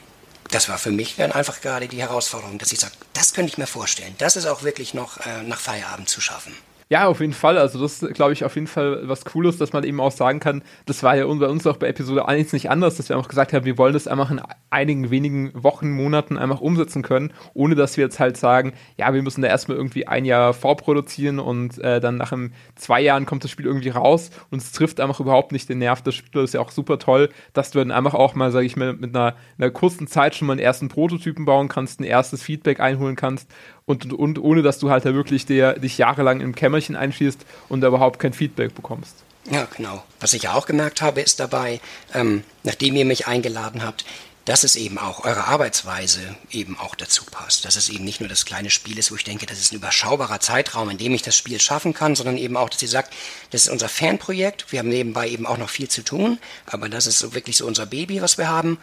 das 0.51 0.69
war 0.69 0.79
für 0.79 0.91
mich 0.91 1.17
dann 1.17 1.33
einfach 1.33 1.61
gerade 1.61 1.89
die 1.89 2.01
Herausforderung, 2.01 2.59
dass 2.59 2.73
ich 2.73 2.81
sage, 2.81 2.95
das 3.13 3.35
könnte 3.35 3.53
ich 3.53 3.59
mir 3.59 3.67
vorstellen. 3.67 4.15
Das 4.19 4.37
ist 4.37 4.47
auch 4.47 4.63
wirklich 4.63 4.95
noch 4.95 5.19
äh, 5.19 5.43
nach 5.43 5.61
Feierabend 5.61 6.09
zu 6.09 6.21
schaffen. 6.21 6.55
Ja, 6.91 7.07
auf 7.07 7.21
jeden 7.21 7.35
Fall. 7.35 7.59
Also 7.59 7.79
das 7.79 8.03
ist, 8.03 8.15
glaube 8.15 8.33
ich, 8.33 8.47
auf 8.47 8.55
jeden 8.55 8.67
Fall 8.67 9.07
was 9.07 9.27
Cooles, 9.27 9.59
dass 9.59 9.75
man 9.75 9.85
eben 9.85 10.01
auch 10.01 10.11
sagen 10.11 10.41
kann, 10.41 10.63
das 10.87 11.03
war 11.03 11.17
ja 11.17 11.27
bei 11.27 11.47
uns 11.47 11.67
auch 11.67 11.77
bei 11.77 11.87
Episode 11.89 12.27
1 12.27 12.55
nicht 12.55 12.71
anders, 12.71 12.97
dass 12.97 13.11
wir 13.11 13.17
einfach 13.17 13.29
gesagt 13.29 13.53
haben, 13.53 13.67
wir 13.67 13.77
wollen 13.77 13.93
das 13.93 14.09
einfach 14.09 14.31
in 14.31 14.41
einigen 14.71 15.11
wenigen 15.11 15.53
Wochen, 15.55 15.91
Monaten 15.91 16.39
einfach 16.39 16.63
umsetzen 16.63 17.03
können, 17.03 17.35
ohne 17.53 17.75
dass 17.75 17.99
wir 17.99 18.05
jetzt 18.05 18.19
halt 18.19 18.39
sagen, 18.39 18.73
ja, 18.97 19.13
wir 19.13 19.23
müssen 19.23 19.43
da 19.43 19.49
erstmal 19.49 19.77
irgendwie 19.77 20.07
ein 20.07 20.25
Jahr 20.25 20.55
vorproduzieren 20.55 21.41
und 21.41 21.77
äh, 21.79 22.01
dann 22.01 22.17
nach 22.17 22.33
einem 22.33 22.53
zwei 22.75 23.03
Jahren 23.03 23.27
kommt 23.27 23.45
das 23.45 23.51
Spiel 23.51 23.67
irgendwie 23.67 23.91
raus 23.91 24.31
und 24.51 24.63
es 24.63 24.73
trifft 24.73 24.99
einfach 25.01 25.21
überhaupt 25.21 25.53
nicht 25.53 25.69
den 25.69 25.79
Nerv. 25.79 26.01
Das 26.01 26.23
ist 26.33 26.55
ja 26.55 26.61
auch 26.61 26.71
super 26.71 26.99
toll, 26.99 27.29
dass 27.53 27.71
du 27.71 27.81
dann 27.81 27.91
einfach 27.91 28.15
auch 28.15 28.35
mal, 28.35 28.51
sage 28.51 28.65
ich 28.65 28.77
mal, 28.77 28.95
mit 28.95 29.15
einer, 29.15 29.37
einer 29.59 29.71
kurzen 29.71 30.07
Zeit 30.07 30.35
schon 30.35 30.47
mal 30.47 30.55
einen 30.55 30.61
ersten 30.61 30.89
Prototypen 30.89 31.45
bauen 31.45 31.69
kannst, 31.69 32.01
ein 32.01 32.05
erstes 32.05 32.43
Feedback 32.43 32.81
einholen 32.81 33.15
kannst 33.15 33.51
und, 33.89 34.13
und 34.13 34.39
ohne 34.39 34.63
dass 34.63 34.79
du 34.79 34.91
halt 34.91 35.07
da 35.07 35.15
wirklich 35.15 35.47
der, 35.47 35.79
dich 35.79 35.97
jahrelang 35.97 36.43
im 36.43 36.55
Kämmerchen 36.55 36.95
einschießt 36.95 37.41
und 37.71 37.81
da 37.81 37.89
überhaupt 37.89 38.19
kein 38.19 38.35
Feedback 38.35 38.75
bekommst. 38.75 39.15
Ja, 39.51 39.67
genau. 39.75 40.05
Was 40.21 40.35
ich 40.35 40.49
auch 40.49 40.67
gemerkt 40.67 41.01
habe, 41.01 41.23
ist 41.23 41.41
dabei, 41.41 41.81
ähm, 42.13 42.45
nachdem 42.65 42.97
ihr 42.97 43.07
mich 43.07 43.27
eingeladen 43.27 43.83
habt, 43.83 44.05
dass 44.45 44.65
es 44.65 44.77
eben 44.77 44.99
auch 44.99 45.25
eure 45.25 45.47
Arbeitsweise 45.47 46.21
eben 46.51 46.79
auch 46.79 46.95
dazu 46.95 47.25
passt. 47.31 47.65
Dass 47.65 47.77
es 47.77 47.89
eben 47.89 48.05
nicht 48.05 48.21
nur 48.21 48.29
das 48.29 48.45
kleine 48.45 48.71
Spiel 48.71 48.99
ist, 48.99 49.11
wo 49.11 49.17
ich 49.17 49.25
denke, 49.25 49.47
das 49.47 49.59
ist 49.59 49.73
ein 49.73 49.77
überschaubarer 49.77 50.41
Zeitraum, 50.41 50.91
in 50.91 50.99
dem 50.99 51.15
ich 51.15 51.23
das 51.23 51.37
Spiel 51.37 51.59
schaffen 51.59 51.95
kann, 51.95 52.15
sondern 52.15 52.37
eben 52.37 52.57
auch, 52.57 52.69
dass 52.69 52.83
ihr 52.83 52.89
sagt, 52.89 53.15
das 53.51 53.63
ist 53.65 53.69
unser 53.71 53.89
Fanprojekt. 53.89 54.71
Wir 54.71 54.81
haben 54.81 54.89
nebenbei 54.89 55.29
eben 55.29 55.47
auch 55.47 55.59
noch 55.59 55.69
viel 55.71 55.89
zu 55.89 56.03
tun, 56.03 56.39
aber 56.67 56.89
das 56.89 57.07
ist 57.07 57.19
so 57.19 57.35
wirklich 57.35 57.57
so 57.57 57.67
unser 57.67 57.87
Baby, 57.87 58.21
was 58.21 58.39
wir 58.39 58.49
haben 58.49 58.79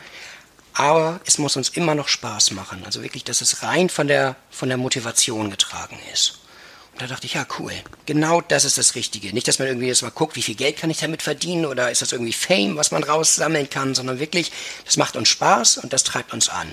aber 0.75 1.21
es 1.25 1.37
muss 1.37 1.55
uns 1.55 1.69
immer 1.69 1.95
noch 1.95 2.07
Spaß 2.07 2.51
machen. 2.51 2.83
Also 2.85 3.01
wirklich, 3.01 3.23
dass 3.23 3.41
es 3.41 3.63
rein 3.63 3.89
von 3.89 4.07
der, 4.07 4.35
von 4.49 4.69
der 4.69 4.77
Motivation 4.77 5.49
getragen 5.49 5.97
ist. 6.13 6.39
Und 6.91 7.01
da 7.01 7.07
dachte 7.07 7.25
ich, 7.25 7.33
ja, 7.33 7.45
cool. 7.59 7.71
Genau 8.05 8.41
das 8.41 8.63
ist 8.63 8.77
das 8.77 8.95
Richtige. 8.95 9.33
Nicht, 9.33 9.47
dass 9.47 9.59
man 9.59 9.67
irgendwie 9.67 9.87
jetzt 9.87 10.01
mal 10.01 10.11
guckt, 10.11 10.35
wie 10.35 10.41
viel 10.41 10.55
Geld 10.55 10.77
kann 10.77 10.89
ich 10.89 10.99
damit 10.99 11.21
verdienen 11.21 11.65
oder 11.65 11.91
ist 11.91 12.01
das 12.01 12.11
irgendwie 12.11 12.33
Fame, 12.33 12.77
was 12.77 12.91
man 12.91 13.03
raussammeln 13.03 13.69
kann, 13.69 13.95
sondern 13.95 14.19
wirklich, 14.19 14.51
das 14.85 14.97
macht 14.97 15.15
uns 15.15 15.29
Spaß 15.29 15.79
und 15.79 15.91
das 15.91 16.03
treibt 16.03 16.33
uns 16.33 16.49
an. 16.49 16.67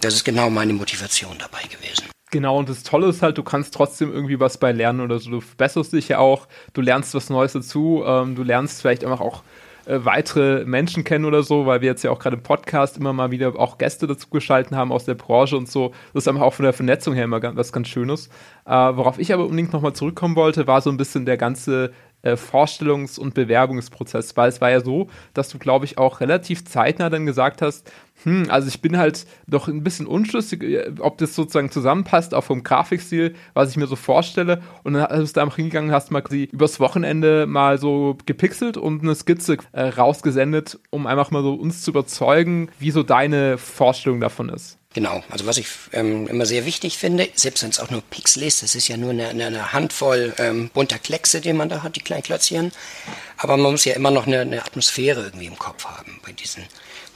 Das 0.00 0.14
ist 0.14 0.24
genau 0.24 0.50
meine 0.50 0.72
Motivation 0.72 1.36
dabei 1.38 1.62
gewesen. 1.62 2.06
Genau, 2.32 2.58
und 2.58 2.68
das 2.68 2.82
Tolle 2.82 3.08
ist 3.08 3.22
halt, 3.22 3.38
du 3.38 3.42
kannst 3.42 3.74
trotzdem 3.74 4.12
irgendwie 4.12 4.40
was 4.40 4.56
bei 4.56 4.72
lernen 4.72 5.00
oder 5.00 5.18
so. 5.18 5.30
Du 5.30 5.40
verbesserst 5.40 5.92
dich 5.92 6.08
ja 6.08 6.18
auch, 6.18 6.48
du 6.72 6.80
lernst 6.80 7.14
was 7.14 7.28
Neues 7.28 7.52
dazu, 7.52 8.02
ähm, 8.06 8.34
du 8.34 8.42
lernst 8.42 8.80
vielleicht 8.80 9.04
einfach 9.04 9.20
auch 9.20 9.42
äh, 9.86 9.98
weitere 10.04 10.64
Menschen 10.64 11.04
kennen 11.04 11.24
oder 11.24 11.42
so, 11.42 11.66
weil 11.66 11.80
wir 11.80 11.88
jetzt 11.88 12.02
ja 12.02 12.10
auch 12.10 12.18
gerade 12.18 12.36
im 12.36 12.42
Podcast 12.42 12.96
immer 12.96 13.12
mal 13.12 13.30
wieder 13.30 13.58
auch 13.58 13.78
Gäste 13.78 14.06
dazu 14.06 14.28
geschalten 14.30 14.76
haben 14.76 14.92
aus 14.92 15.04
der 15.04 15.14
Branche 15.14 15.56
und 15.56 15.68
so. 15.68 15.92
Das 16.12 16.24
ist 16.24 16.28
einfach 16.28 16.42
auch 16.42 16.54
von 16.54 16.64
der 16.64 16.72
Vernetzung 16.72 17.14
her 17.14 17.24
immer 17.24 17.42
was 17.56 17.72
ganz 17.72 17.88
Schönes. 17.88 18.28
Äh, 18.64 18.70
worauf 18.70 19.18
ich 19.18 19.32
aber 19.32 19.44
unbedingt 19.44 19.72
nochmal 19.72 19.92
zurückkommen 19.92 20.36
wollte, 20.36 20.66
war 20.66 20.80
so 20.80 20.90
ein 20.90 20.96
bisschen 20.96 21.26
der 21.26 21.36
ganze 21.36 21.92
äh, 22.22 22.36
Vorstellungs- 22.36 23.18
und 23.18 23.34
Bewerbungsprozess, 23.34 24.36
weil 24.36 24.48
es 24.48 24.60
war 24.60 24.70
ja 24.70 24.80
so, 24.80 25.08
dass 25.34 25.48
du, 25.48 25.58
glaube 25.58 25.84
ich, 25.84 25.98
auch 25.98 26.20
relativ 26.20 26.64
zeitnah 26.64 27.10
dann 27.10 27.26
gesagt 27.26 27.62
hast, 27.62 27.90
hm, 28.24 28.46
also 28.48 28.68
ich 28.68 28.80
bin 28.80 28.96
halt 28.98 29.26
doch 29.46 29.68
ein 29.68 29.82
bisschen 29.82 30.06
unschlüssig, 30.06 30.62
äh, 30.62 30.92
ob 31.00 31.18
das 31.18 31.34
sozusagen 31.34 31.70
zusammenpasst, 31.70 32.34
auch 32.34 32.44
vom 32.44 32.62
Grafikstil, 32.62 33.34
was 33.54 33.70
ich 33.70 33.76
mir 33.76 33.86
so 33.86 33.96
vorstelle. 33.96 34.62
Und 34.84 34.94
dann 34.94 35.08
bist 35.20 35.36
du 35.36 35.40
einfach 35.40 35.56
hingegangen, 35.56 35.92
hast 35.92 36.10
mal 36.10 36.22
quasi 36.22 36.48
übers 36.52 36.80
Wochenende 36.80 37.46
mal 37.46 37.78
so 37.78 38.16
gepixelt 38.26 38.76
und 38.76 39.02
eine 39.02 39.14
Skizze 39.14 39.56
äh, 39.72 39.88
rausgesendet, 39.88 40.78
um 40.90 41.06
einfach 41.06 41.30
mal 41.30 41.42
so 41.42 41.54
uns 41.54 41.82
zu 41.82 41.90
überzeugen, 41.90 42.68
wie 42.78 42.90
so 42.90 43.02
deine 43.02 43.58
Vorstellung 43.58 44.20
davon 44.20 44.48
ist. 44.48 44.78
Genau, 44.94 45.24
also 45.30 45.46
was 45.46 45.56
ich 45.56 45.66
ähm, 45.92 46.26
immer 46.26 46.44
sehr 46.44 46.66
wichtig 46.66 46.98
finde, 46.98 47.28
selbst 47.34 47.62
wenn 47.62 47.70
es 47.70 47.80
auch 47.80 47.90
nur 47.90 48.02
Pixel 48.02 48.42
ist, 48.42 48.62
das 48.62 48.74
ist 48.74 48.88
ja 48.88 48.98
nur 48.98 49.10
eine, 49.10 49.28
eine 49.28 49.72
Handvoll 49.72 50.34
ähm, 50.36 50.70
bunter 50.74 50.98
Kleckse, 50.98 51.40
die 51.40 51.54
man 51.54 51.70
da 51.70 51.82
hat, 51.82 51.96
die 51.96 52.00
kleinen 52.00 52.22
Klötzchen. 52.22 52.72
Aber 53.38 53.56
man 53.56 53.72
muss 53.72 53.86
ja 53.86 53.94
immer 53.94 54.10
noch 54.10 54.26
eine, 54.26 54.40
eine 54.40 54.62
Atmosphäre 54.62 55.22
irgendwie 55.22 55.46
im 55.46 55.58
Kopf 55.58 55.86
haben 55.86 56.20
bei 56.22 56.32
diesen, 56.32 56.64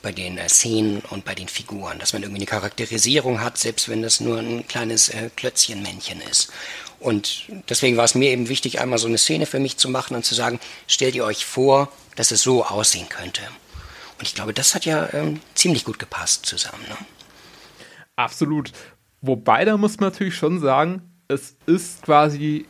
bei 0.00 0.10
den 0.10 0.38
äh, 0.38 0.48
Szenen 0.48 1.02
und 1.10 1.26
bei 1.26 1.34
den 1.34 1.48
Figuren, 1.48 1.98
dass 1.98 2.14
man 2.14 2.22
irgendwie 2.22 2.40
eine 2.40 2.46
Charakterisierung 2.46 3.42
hat, 3.42 3.58
selbst 3.58 3.90
wenn 3.90 4.00
das 4.00 4.20
nur 4.20 4.38
ein 4.38 4.66
kleines 4.66 5.10
äh, 5.10 5.28
Klötzchenmännchen 5.36 6.22
ist. 6.22 6.50
Und 6.98 7.44
deswegen 7.68 7.98
war 7.98 8.04
es 8.04 8.14
mir 8.14 8.30
eben 8.30 8.48
wichtig, 8.48 8.80
einmal 8.80 8.98
so 8.98 9.06
eine 9.06 9.18
Szene 9.18 9.44
für 9.44 9.58
mich 9.58 9.76
zu 9.76 9.90
machen 9.90 10.16
und 10.16 10.24
zu 10.24 10.34
sagen, 10.34 10.60
stellt 10.86 11.14
ihr 11.14 11.26
euch 11.26 11.44
vor, 11.44 11.92
dass 12.14 12.30
es 12.30 12.40
so 12.40 12.64
aussehen 12.64 13.10
könnte. 13.10 13.42
Und 14.18 14.26
ich 14.26 14.34
glaube, 14.34 14.54
das 14.54 14.74
hat 14.74 14.86
ja 14.86 15.10
ähm, 15.12 15.40
ziemlich 15.54 15.84
gut 15.84 15.98
gepasst 15.98 16.46
zusammen. 16.46 16.82
Ne? 16.88 16.96
Absolut. 18.16 18.72
Wobei, 19.20 19.64
da 19.64 19.76
muss 19.76 19.98
man 19.98 20.10
natürlich 20.10 20.36
schon 20.36 20.60
sagen, 20.60 21.02
es 21.28 21.56
ist 21.66 22.02
quasi 22.02 22.66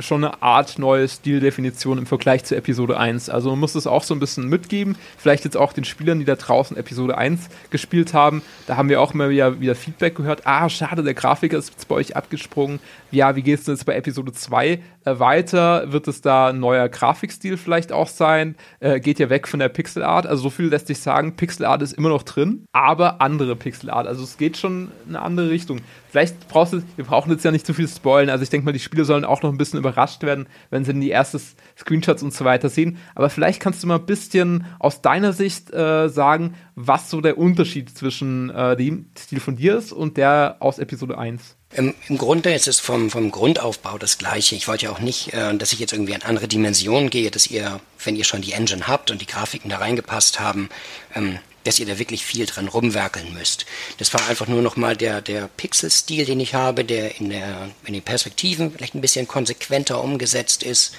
schon 0.00 0.24
eine 0.24 0.42
Art 0.42 0.78
neue 0.78 1.08
Stildefinition 1.08 1.98
im 1.98 2.06
Vergleich 2.06 2.44
zu 2.44 2.56
Episode 2.56 2.98
1. 2.98 3.28
Also 3.30 3.50
man 3.50 3.60
muss 3.60 3.74
es 3.74 3.86
auch 3.86 4.02
so 4.02 4.14
ein 4.14 4.20
bisschen 4.20 4.48
mitgeben. 4.48 4.96
Vielleicht 5.16 5.44
jetzt 5.44 5.56
auch 5.56 5.72
den 5.72 5.84
Spielern, 5.84 6.18
die 6.18 6.24
da 6.24 6.34
draußen 6.34 6.76
Episode 6.76 7.16
1 7.16 7.48
gespielt 7.70 8.12
haben. 8.12 8.42
Da 8.66 8.76
haben 8.76 8.88
wir 8.88 9.00
auch 9.00 9.14
immer 9.14 9.30
wieder, 9.30 9.60
wieder 9.60 9.74
Feedback 9.74 10.16
gehört. 10.16 10.46
Ah, 10.46 10.68
schade, 10.68 11.02
der 11.02 11.14
Grafiker 11.14 11.58
ist 11.58 11.70
jetzt 11.70 11.88
bei 11.88 11.94
euch 11.94 12.16
abgesprungen. 12.16 12.80
Ja, 13.10 13.36
wie 13.36 13.42
geht 13.42 13.60
es 13.60 13.64
denn 13.66 13.74
jetzt 13.74 13.86
bei 13.86 13.94
Episode 13.94 14.32
2 14.32 14.68
äh, 14.68 14.78
weiter? 15.04 15.92
Wird 15.92 16.08
es 16.08 16.20
da 16.20 16.48
ein 16.48 16.60
neuer 16.60 16.88
Grafikstil 16.88 17.56
vielleicht 17.56 17.92
auch 17.92 18.08
sein? 18.08 18.56
Äh, 18.80 19.00
geht 19.00 19.18
ja 19.18 19.30
weg 19.30 19.48
von 19.48 19.60
der 19.60 19.68
Pixelart. 19.68 20.26
Also 20.26 20.44
so 20.44 20.50
viel 20.50 20.66
lässt 20.66 20.86
sich 20.86 20.98
sagen, 20.98 21.36
Pixelart 21.36 21.82
ist 21.82 21.92
immer 21.92 22.08
noch 22.08 22.22
drin, 22.22 22.66
aber 22.72 23.20
andere 23.20 23.56
Pixelart. 23.56 24.06
Also 24.06 24.24
es 24.24 24.36
geht 24.36 24.56
schon 24.56 24.90
in 25.06 25.16
eine 25.16 25.24
andere 25.24 25.50
Richtung. 25.50 25.80
Vielleicht 26.10 26.48
brauchst 26.48 26.72
du, 26.72 26.82
wir 26.96 27.04
brauchen 27.04 27.32
jetzt 27.32 27.44
ja 27.44 27.50
nicht 27.50 27.66
zu 27.66 27.74
viel 27.74 27.88
spoilen. 27.88 28.30
Also 28.30 28.42
ich 28.44 28.50
denke 28.50 28.64
mal, 28.64 28.72
die 28.72 28.78
Spieler 28.78 29.04
sollen 29.04 29.24
auch 29.24 29.42
noch 29.42 29.50
ein 29.50 29.58
bisschen 29.58 29.80
überrascht 29.80 30.22
werden, 30.22 30.46
wenn 30.70 30.84
sie 30.84 30.92
dann 30.92 31.00
die 31.00 31.10
ersten 31.10 31.40
Screenshots 31.76 32.22
und 32.22 32.32
so 32.32 32.44
weiter 32.44 32.68
sehen. 32.68 32.98
Aber 33.14 33.30
vielleicht 33.30 33.60
kannst 33.60 33.82
du 33.82 33.88
mal 33.88 33.98
ein 33.98 34.06
bisschen 34.06 34.66
aus 34.78 35.02
deiner 35.02 35.32
Sicht 35.32 35.72
äh, 35.72 36.08
sagen, 36.08 36.54
was 36.76 37.10
so 37.10 37.20
der 37.20 37.36
Unterschied 37.38 37.90
zwischen 37.90 38.50
äh, 38.50 38.76
dem 38.76 39.06
Stil 39.18 39.40
von 39.40 39.56
dir 39.56 39.76
ist 39.76 39.92
und 39.92 40.16
der 40.16 40.56
aus 40.60 40.78
Episode 40.78 41.18
1. 41.18 41.56
Im, 41.74 41.92
Im, 42.08 42.18
Grunde 42.18 42.54
ist 42.54 42.68
es 42.68 42.78
vom, 42.78 43.10
vom 43.10 43.32
Grundaufbau 43.32 43.98
das 43.98 44.16
Gleiche. 44.16 44.54
Ich 44.54 44.68
wollte 44.68 44.86
ja 44.86 44.92
auch 44.92 45.00
nicht, 45.00 45.32
äh, 45.32 45.56
dass 45.56 45.72
ich 45.72 45.80
jetzt 45.80 45.92
irgendwie 45.92 46.12
in 46.12 46.22
andere 46.22 46.46
Dimensionen 46.46 47.10
gehe, 47.10 47.32
dass 47.32 47.48
ihr, 47.48 47.80
wenn 48.04 48.14
ihr 48.14 48.22
schon 48.22 48.42
die 48.42 48.52
Engine 48.52 48.86
habt 48.86 49.10
und 49.10 49.20
die 49.20 49.26
Grafiken 49.26 49.70
da 49.70 49.78
reingepasst 49.78 50.38
haben, 50.38 50.68
ähm, 51.16 51.40
dass 51.64 51.80
ihr 51.80 51.86
da 51.86 51.98
wirklich 51.98 52.24
viel 52.24 52.46
dran 52.46 52.68
rumwerkeln 52.68 53.34
müsst. 53.34 53.66
Das 53.98 54.14
war 54.14 54.28
einfach 54.28 54.46
nur 54.46 54.62
nochmal 54.62 54.96
der, 54.96 55.20
der 55.20 55.48
Pixel-Stil, 55.48 56.26
den 56.26 56.38
ich 56.38 56.54
habe, 56.54 56.84
der 56.84 57.18
in, 57.18 57.30
der 57.30 57.70
in 57.86 57.94
den 57.94 58.02
Perspektiven 58.02 58.70
vielleicht 58.70 58.94
ein 58.94 59.00
bisschen 59.00 59.26
konsequenter 59.26 60.02
umgesetzt 60.02 60.62
ist. 60.62 60.94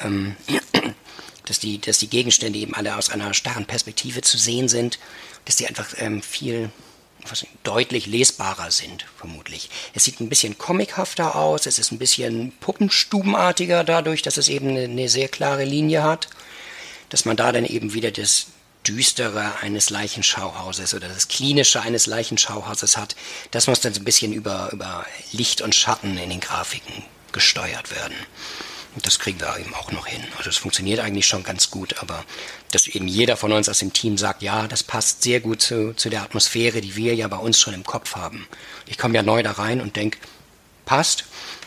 Ähm, 0.00 0.36
dass, 1.46 1.60
die, 1.60 1.80
dass 1.80 1.98
die 1.98 2.10
Gegenstände 2.10 2.58
eben 2.58 2.74
alle 2.74 2.96
aus 2.96 3.10
einer 3.10 3.32
starren 3.32 3.64
Perspektive 3.64 4.20
zu 4.20 4.36
sehen 4.36 4.68
sind, 4.68 4.98
dass 5.46 5.56
die 5.56 5.66
einfach 5.66 5.94
ähm, 5.96 6.22
viel 6.22 6.70
deutlich 7.62 8.06
lesbarer 8.06 8.70
sind, 8.70 9.06
vermutlich. 9.16 9.70
Es 9.94 10.04
sieht 10.04 10.20
ein 10.20 10.28
bisschen 10.28 10.58
comichafter 10.58 11.36
aus, 11.36 11.66
es 11.66 11.78
ist 11.78 11.92
ein 11.92 11.98
bisschen 11.98 12.52
puppenstubenartiger 12.60 13.84
dadurch, 13.84 14.22
dass 14.22 14.36
es 14.36 14.48
eben 14.48 14.76
eine, 14.76 15.08
sehr 15.08 15.28
klare 15.28 15.64
Linie 15.64 16.02
hat, 16.02 16.28
dass 17.08 17.24
man 17.24 17.36
da 17.36 17.52
dann 17.52 17.64
eben 17.64 17.92
wieder 17.94 18.10
das, 18.10 18.46
Düstere 18.86 19.60
eines 19.60 19.90
Leichenschauhauses 19.90 20.94
oder 20.94 21.08
das 21.08 21.28
Klinische 21.28 21.82
eines 21.82 22.06
Leichenschauhauses 22.06 22.96
hat, 22.96 23.14
das 23.50 23.66
muss 23.66 23.80
dann 23.80 23.92
so 23.92 24.00
ein 24.00 24.04
bisschen 24.04 24.32
über, 24.32 24.70
über 24.72 25.04
Licht 25.32 25.60
und 25.60 25.74
Schatten 25.74 26.16
in 26.16 26.30
den 26.30 26.40
Grafiken 26.40 27.04
gesteuert 27.32 27.94
werden. 27.94 28.14
Und 28.94 29.06
das 29.06 29.18
kriegen 29.18 29.40
wir 29.40 29.56
eben 29.58 29.74
auch 29.74 29.92
noch 29.92 30.06
hin. 30.06 30.22
Also 30.36 30.50
es 30.50 30.56
funktioniert 30.56 31.00
eigentlich 31.00 31.26
schon 31.26 31.44
ganz 31.44 31.70
gut, 31.70 31.98
aber 31.98 32.24
dass 32.72 32.88
eben 32.88 33.06
jeder 33.06 33.36
von 33.36 33.52
uns 33.52 33.68
aus 33.68 33.78
dem 33.78 33.92
Team 33.92 34.18
sagt, 34.18 34.42
ja, 34.42 34.66
das 34.66 34.82
passt 34.82 35.22
sehr 35.22 35.40
gut 35.40 35.62
zu, 35.62 35.94
zu 35.94 36.10
der 36.10 36.22
Atmosphäre, 36.22 36.80
die 36.80 36.96
wir 36.96 37.14
ja 37.14 37.28
bei 37.28 37.36
uns 37.36 37.60
schon 37.60 37.74
im 37.74 37.84
Kopf 37.84 38.16
haben. 38.16 38.48
Ich 38.86 38.98
komme 38.98 39.14
ja 39.14 39.22
neu 39.22 39.42
da 39.42 39.52
rein 39.52 39.80
und 39.80 39.96
denke, 39.96 40.18
passt, 40.86 41.24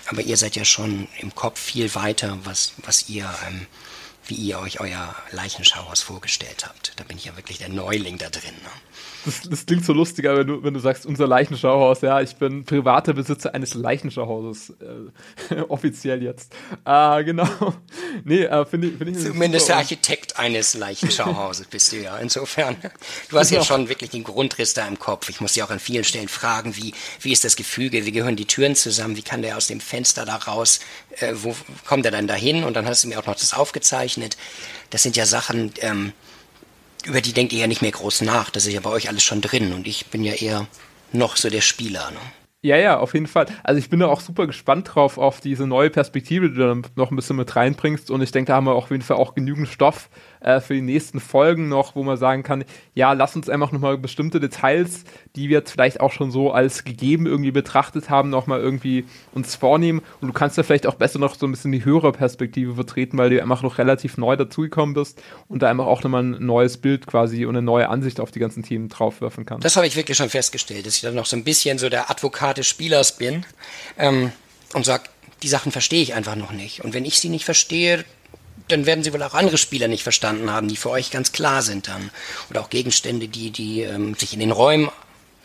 aber 0.07 0.21
ihr 0.21 0.35
seid 0.35 0.57
ja 0.57 0.65
schon 0.65 1.07
im 1.19 1.33
Kopf 1.33 1.59
viel 1.59 1.95
weiter, 1.95 2.37
was, 2.43 2.73
was 2.83 3.07
ihr 3.07 3.33
ähm, 3.47 3.67
wie 4.27 4.35
ihr 4.35 4.59
euch 4.59 4.79
euer 4.79 5.15
Leichenschauhaus 5.31 6.01
vorgestellt 6.01 6.65
habt. 6.65 6.93
Da 6.95 7.03
bin 7.03 7.17
ich 7.17 7.25
ja 7.25 7.35
wirklich 7.35 7.57
der 7.57 7.69
Neuling 7.69 8.17
da 8.17 8.29
drin. 8.29 8.55
Ne? 8.63 8.69
Das, 9.25 9.41
das, 9.41 9.65
klingt 9.65 9.85
so 9.85 9.93
lustiger, 9.93 10.37
wenn 10.37 10.47
du, 10.47 10.63
wenn 10.63 10.73
du 10.73 10.79
sagst, 10.79 11.05
unser 11.05 11.27
Leichenschauhaus. 11.27 12.01
Ja, 12.01 12.21
ich 12.21 12.35
bin 12.35 12.65
privater 12.65 13.13
Besitzer 13.13 13.53
eines 13.53 13.73
Leichenschauhauses. 13.73 14.73
Äh, 15.49 15.61
offiziell 15.69 16.21
jetzt. 16.21 16.53
Äh, 16.85 17.23
genau. 17.23 17.47
Nee, 18.25 18.43
äh, 18.43 18.65
finde 18.65 18.89
ich, 18.89 18.97
find 18.97 19.17
ich 19.17 19.23
Zumindest 19.23 19.69
der 19.69 19.77
Architekt 19.77 20.37
eines 20.37 20.75
Leichenschauhauses 20.75 21.65
bist 21.67 21.91
du 21.91 21.97
ja. 21.97 22.17
Insofern. 22.17 22.75
Du 23.29 23.39
hast 23.39 23.49
genau. 23.49 23.61
ja 23.61 23.65
schon 23.65 23.89
wirklich 23.89 24.11
den 24.11 24.23
Grundriss 24.23 24.75
da 24.75 24.87
im 24.87 24.99
Kopf. 24.99 25.29
Ich 25.29 25.41
muss 25.41 25.53
dich 25.53 25.63
auch 25.63 25.71
an 25.71 25.79
vielen 25.79 26.03
Stellen 26.03 26.27
fragen, 26.27 26.75
wie, 26.75 26.93
wie 27.21 27.31
ist 27.31 27.43
das 27.43 27.55
Gefüge? 27.55 28.05
Wie 28.05 28.11
gehören 28.11 28.35
die 28.35 28.45
Türen 28.45 28.75
zusammen? 28.75 29.17
Wie 29.17 29.23
kann 29.23 29.41
der 29.41 29.57
aus 29.57 29.67
dem 29.67 29.79
Fenster 29.79 30.25
da 30.25 30.35
raus? 30.35 30.79
Äh, 31.19 31.33
wo 31.35 31.55
kommt 31.85 32.05
er 32.05 32.11
dann 32.11 32.27
dahin? 32.27 32.63
Und 32.63 32.75
dann 32.75 32.85
hast 32.85 33.03
du 33.03 33.07
mir 33.07 33.19
auch 33.19 33.25
noch 33.25 33.35
das 33.35 33.53
aufgezeichnet. 33.53 34.37
Das 34.91 35.01
sind 35.01 35.15
ja 35.15 35.25
Sachen, 35.25 35.73
ähm, 35.81 36.13
über 37.05 37.21
die 37.21 37.33
denkt 37.33 37.53
ihr 37.53 37.59
ja 37.59 37.67
nicht 37.67 37.81
mehr 37.81 37.91
groß 37.91 38.21
nach. 38.21 38.49
Das 38.49 38.65
ist 38.65 38.73
ja 38.73 38.79
bei 38.79 38.89
euch 38.89 39.09
alles 39.09 39.23
schon 39.23 39.41
drin 39.41 39.73
und 39.73 39.87
ich 39.87 40.07
bin 40.07 40.23
ja 40.23 40.33
eher 40.33 40.67
noch 41.11 41.37
so 41.37 41.49
der 41.49 41.61
Spieler. 41.61 42.11
Ne? 42.11 42.19
Ja, 42.65 42.77
ja, 42.77 42.97
auf 42.97 43.13
jeden 43.13 43.27
Fall. 43.27 43.47
Also 43.61 43.79
ich 43.79 43.89
bin 43.89 43.99
da 43.99 44.07
auch 44.07 44.21
super 44.21 44.47
gespannt 44.47 44.95
drauf, 44.95 45.17
auf 45.17 45.41
diese 45.41 45.67
neue 45.67 45.89
Perspektive, 45.89 46.49
die 46.49 46.55
du 46.55 46.67
dann 46.67 46.87
noch 46.95 47.11
ein 47.11 47.15
bisschen 47.17 47.35
mit 47.35 47.53
reinbringst. 47.53 48.09
Und 48.09 48.21
ich 48.21 48.31
denke, 48.31 48.47
da 48.47 48.55
haben 48.55 48.67
wir 48.67 48.73
auf 48.73 48.89
jeden 48.89 49.03
Fall 49.03 49.17
auch 49.17 49.35
genügend 49.35 49.67
Stoff 49.67 50.09
äh, 50.43 50.59
für 50.59 50.73
die 50.73 50.81
nächsten 50.81 51.19
Folgen 51.19 51.69
noch, 51.69 51.95
wo 51.95 52.03
man 52.03 52.17
sagen 52.17 52.43
kann, 52.43 52.65
ja, 52.93 53.13
lass 53.13 53.35
uns 53.35 53.49
einfach 53.49 53.71
nochmal 53.71 53.97
bestimmte 53.97 54.39
Details, 54.39 55.05
die 55.35 55.49
wir 55.49 55.59
jetzt 55.59 55.71
vielleicht 55.71 55.99
auch 56.01 56.11
schon 56.11 56.31
so 56.31 56.51
als 56.51 56.83
gegeben 56.83 57.25
irgendwie 57.25 57.51
betrachtet 57.51 58.09
haben, 58.09 58.29
nochmal 58.29 58.59
irgendwie 58.59 59.05
uns 59.33 59.55
vornehmen. 59.55 60.01
Und 60.21 60.27
du 60.27 60.33
kannst 60.33 60.57
da 60.57 60.63
vielleicht 60.63 60.85
auch 60.85 60.95
besser 60.95 61.19
noch 61.19 61.35
so 61.35 61.47
ein 61.47 61.51
bisschen 61.51 61.71
die 61.71 61.85
höhere 61.85 62.11
Perspektive 62.11 62.75
vertreten, 62.75 63.17
weil 63.17 63.29
du 63.29 63.41
einfach 63.41 63.63
noch 63.63 63.77
relativ 63.77 64.17
neu 64.17 64.35
dazugekommen 64.35 64.93
bist 64.93 65.21
und 65.47 65.61
da 65.61 65.69
einfach 65.69 65.85
auch 65.85 66.03
nochmal 66.03 66.23
ein 66.23 66.45
neues 66.45 66.77
Bild 66.77 67.07
quasi 67.07 67.45
und 67.45 67.55
eine 67.55 67.63
neue 67.63 67.89
Ansicht 67.89 68.19
auf 68.19 68.31
die 68.31 68.39
ganzen 68.39 68.63
Themen 68.63 68.89
draufwerfen 68.89 69.45
kannst. 69.45 69.65
Das 69.65 69.75
habe 69.75 69.87
ich 69.87 69.95
wirklich 69.95 70.17
schon 70.17 70.29
festgestellt, 70.29 70.85
dass 70.85 70.95
ich 70.95 71.01
dann 71.01 71.15
noch 71.15 71.25
so 71.25 71.35
ein 71.35 71.43
bisschen 71.43 71.77
so 71.77 71.89
der 71.89 72.09
Advokat 72.09 72.57
des 72.57 72.67
Spielers 72.67 73.17
bin 73.17 73.45
ähm, 73.97 74.31
und 74.73 74.85
sage, 74.85 75.03
die 75.41 75.47
Sachen 75.47 75.71
verstehe 75.71 76.01
ich 76.01 76.13
einfach 76.13 76.35
noch 76.35 76.51
nicht. 76.51 76.83
Und 76.83 76.93
wenn 76.93 77.05
ich 77.05 77.19
sie 77.19 77.29
nicht 77.29 77.45
verstehe, 77.45 78.05
dann 78.73 78.85
werden 78.85 79.03
sie 79.03 79.13
wohl 79.13 79.23
auch 79.23 79.33
andere 79.33 79.57
Spieler 79.57 79.87
nicht 79.87 80.03
verstanden 80.03 80.51
haben, 80.51 80.67
die 80.67 80.75
für 80.75 80.89
euch 80.89 81.11
ganz 81.11 81.31
klar 81.31 81.61
sind 81.61 81.87
dann. 81.87 82.09
Oder 82.49 82.61
auch 82.61 82.69
Gegenstände, 82.69 83.27
die, 83.27 83.51
die 83.51 83.81
ähm, 83.81 84.15
sich 84.15 84.33
in 84.33 84.39
den 84.39 84.51
Räumen 84.51 84.89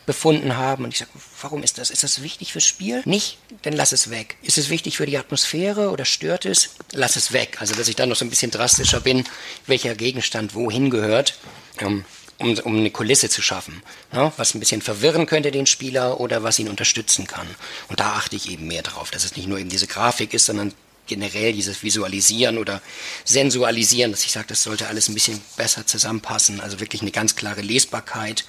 befunden 0.05 0.57
haben. 0.57 0.85
Und 0.85 0.93
ich 0.93 0.99
sage, 0.99 1.11
warum 1.41 1.61
ist 1.61 1.77
das? 1.77 1.91
Ist 1.91 2.03
das 2.03 2.23
wichtig 2.23 2.53
fürs 2.53 2.65
Spiel? 2.65 3.03
Nicht? 3.05 3.37
Dann 3.61 3.73
lass 3.73 3.91
es 3.91 4.09
weg. 4.09 4.37
Ist 4.41 4.57
es 4.57 4.69
wichtig 4.69 4.97
für 4.97 5.05
die 5.05 5.19
Atmosphäre 5.19 5.91
oder 5.91 6.03
stört 6.03 6.45
es? 6.45 6.71
Lass 6.93 7.15
es 7.15 7.31
weg. 7.31 7.57
Also, 7.59 7.75
dass 7.75 7.87
ich 7.87 7.95
dann 7.95 8.09
noch 8.09 8.15
so 8.15 8.25
ein 8.25 8.31
bisschen 8.31 8.49
drastischer 8.49 9.01
bin, 9.01 9.23
welcher 9.67 9.93
Gegenstand 9.93 10.55
wohin 10.55 10.89
gehört. 10.89 11.37
Ähm, 11.79 12.05
um, 12.39 12.57
um 12.59 12.77
eine 12.77 12.89
Kulisse 12.89 13.29
zu 13.29 13.41
schaffen, 13.41 13.83
ne? 14.13 14.31
was 14.37 14.55
ein 14.55 14.61
bisschen 14.61 14.81
verwirren 14.81 15.25
könnte 15.25 15.51
den 15.51 15.65
Spieler 15.65 16.21
oder 16.21 16.41
was 16.41 16.57
ihn 16.57 16.69
unterstützen 16.69 17.27
kann. 17.27 17.47
Und 17.89 17.99
da 17.99 18.13
achte 18.13 18.37
ich 18.37 18.49
eben 18.49 18.65
mehr 18.65 18.81
drauf, 18.81 19.11
dass 19.11 19.25
es 19.25 19.35
nicht 19.35 19.49
nur 19.49 19.59
eben 19.59 19.69
diese 19.69 19.87
Grafik 19.87 20.33
ist, 20.33 20.45
sondern 20.45 20.73
generell 21.09 21.51
dieses 21.51 21.83
Visualisieren 21.83 22.57
oder 22.57 22.81
Sensualisieren, 23.25 24.11
dass 24.11 24.23
ich 24.23 24.31
sage, 24.31 24.47
das 24.47 24.63
sollte 24.63 24.87
alles 24.87 25.09
ein 25.09 25.13
bisschen 25.13 25.41
besser 25.57 25.85
zusammenpassen. 25.85 26.61
Also 26.61 26.79
wirklich 26.79 27.01
eine 27.01 27.11
ganz 27.11 27.35
klare 27.35 27.61
Lesbarkeit, 27.61 28.45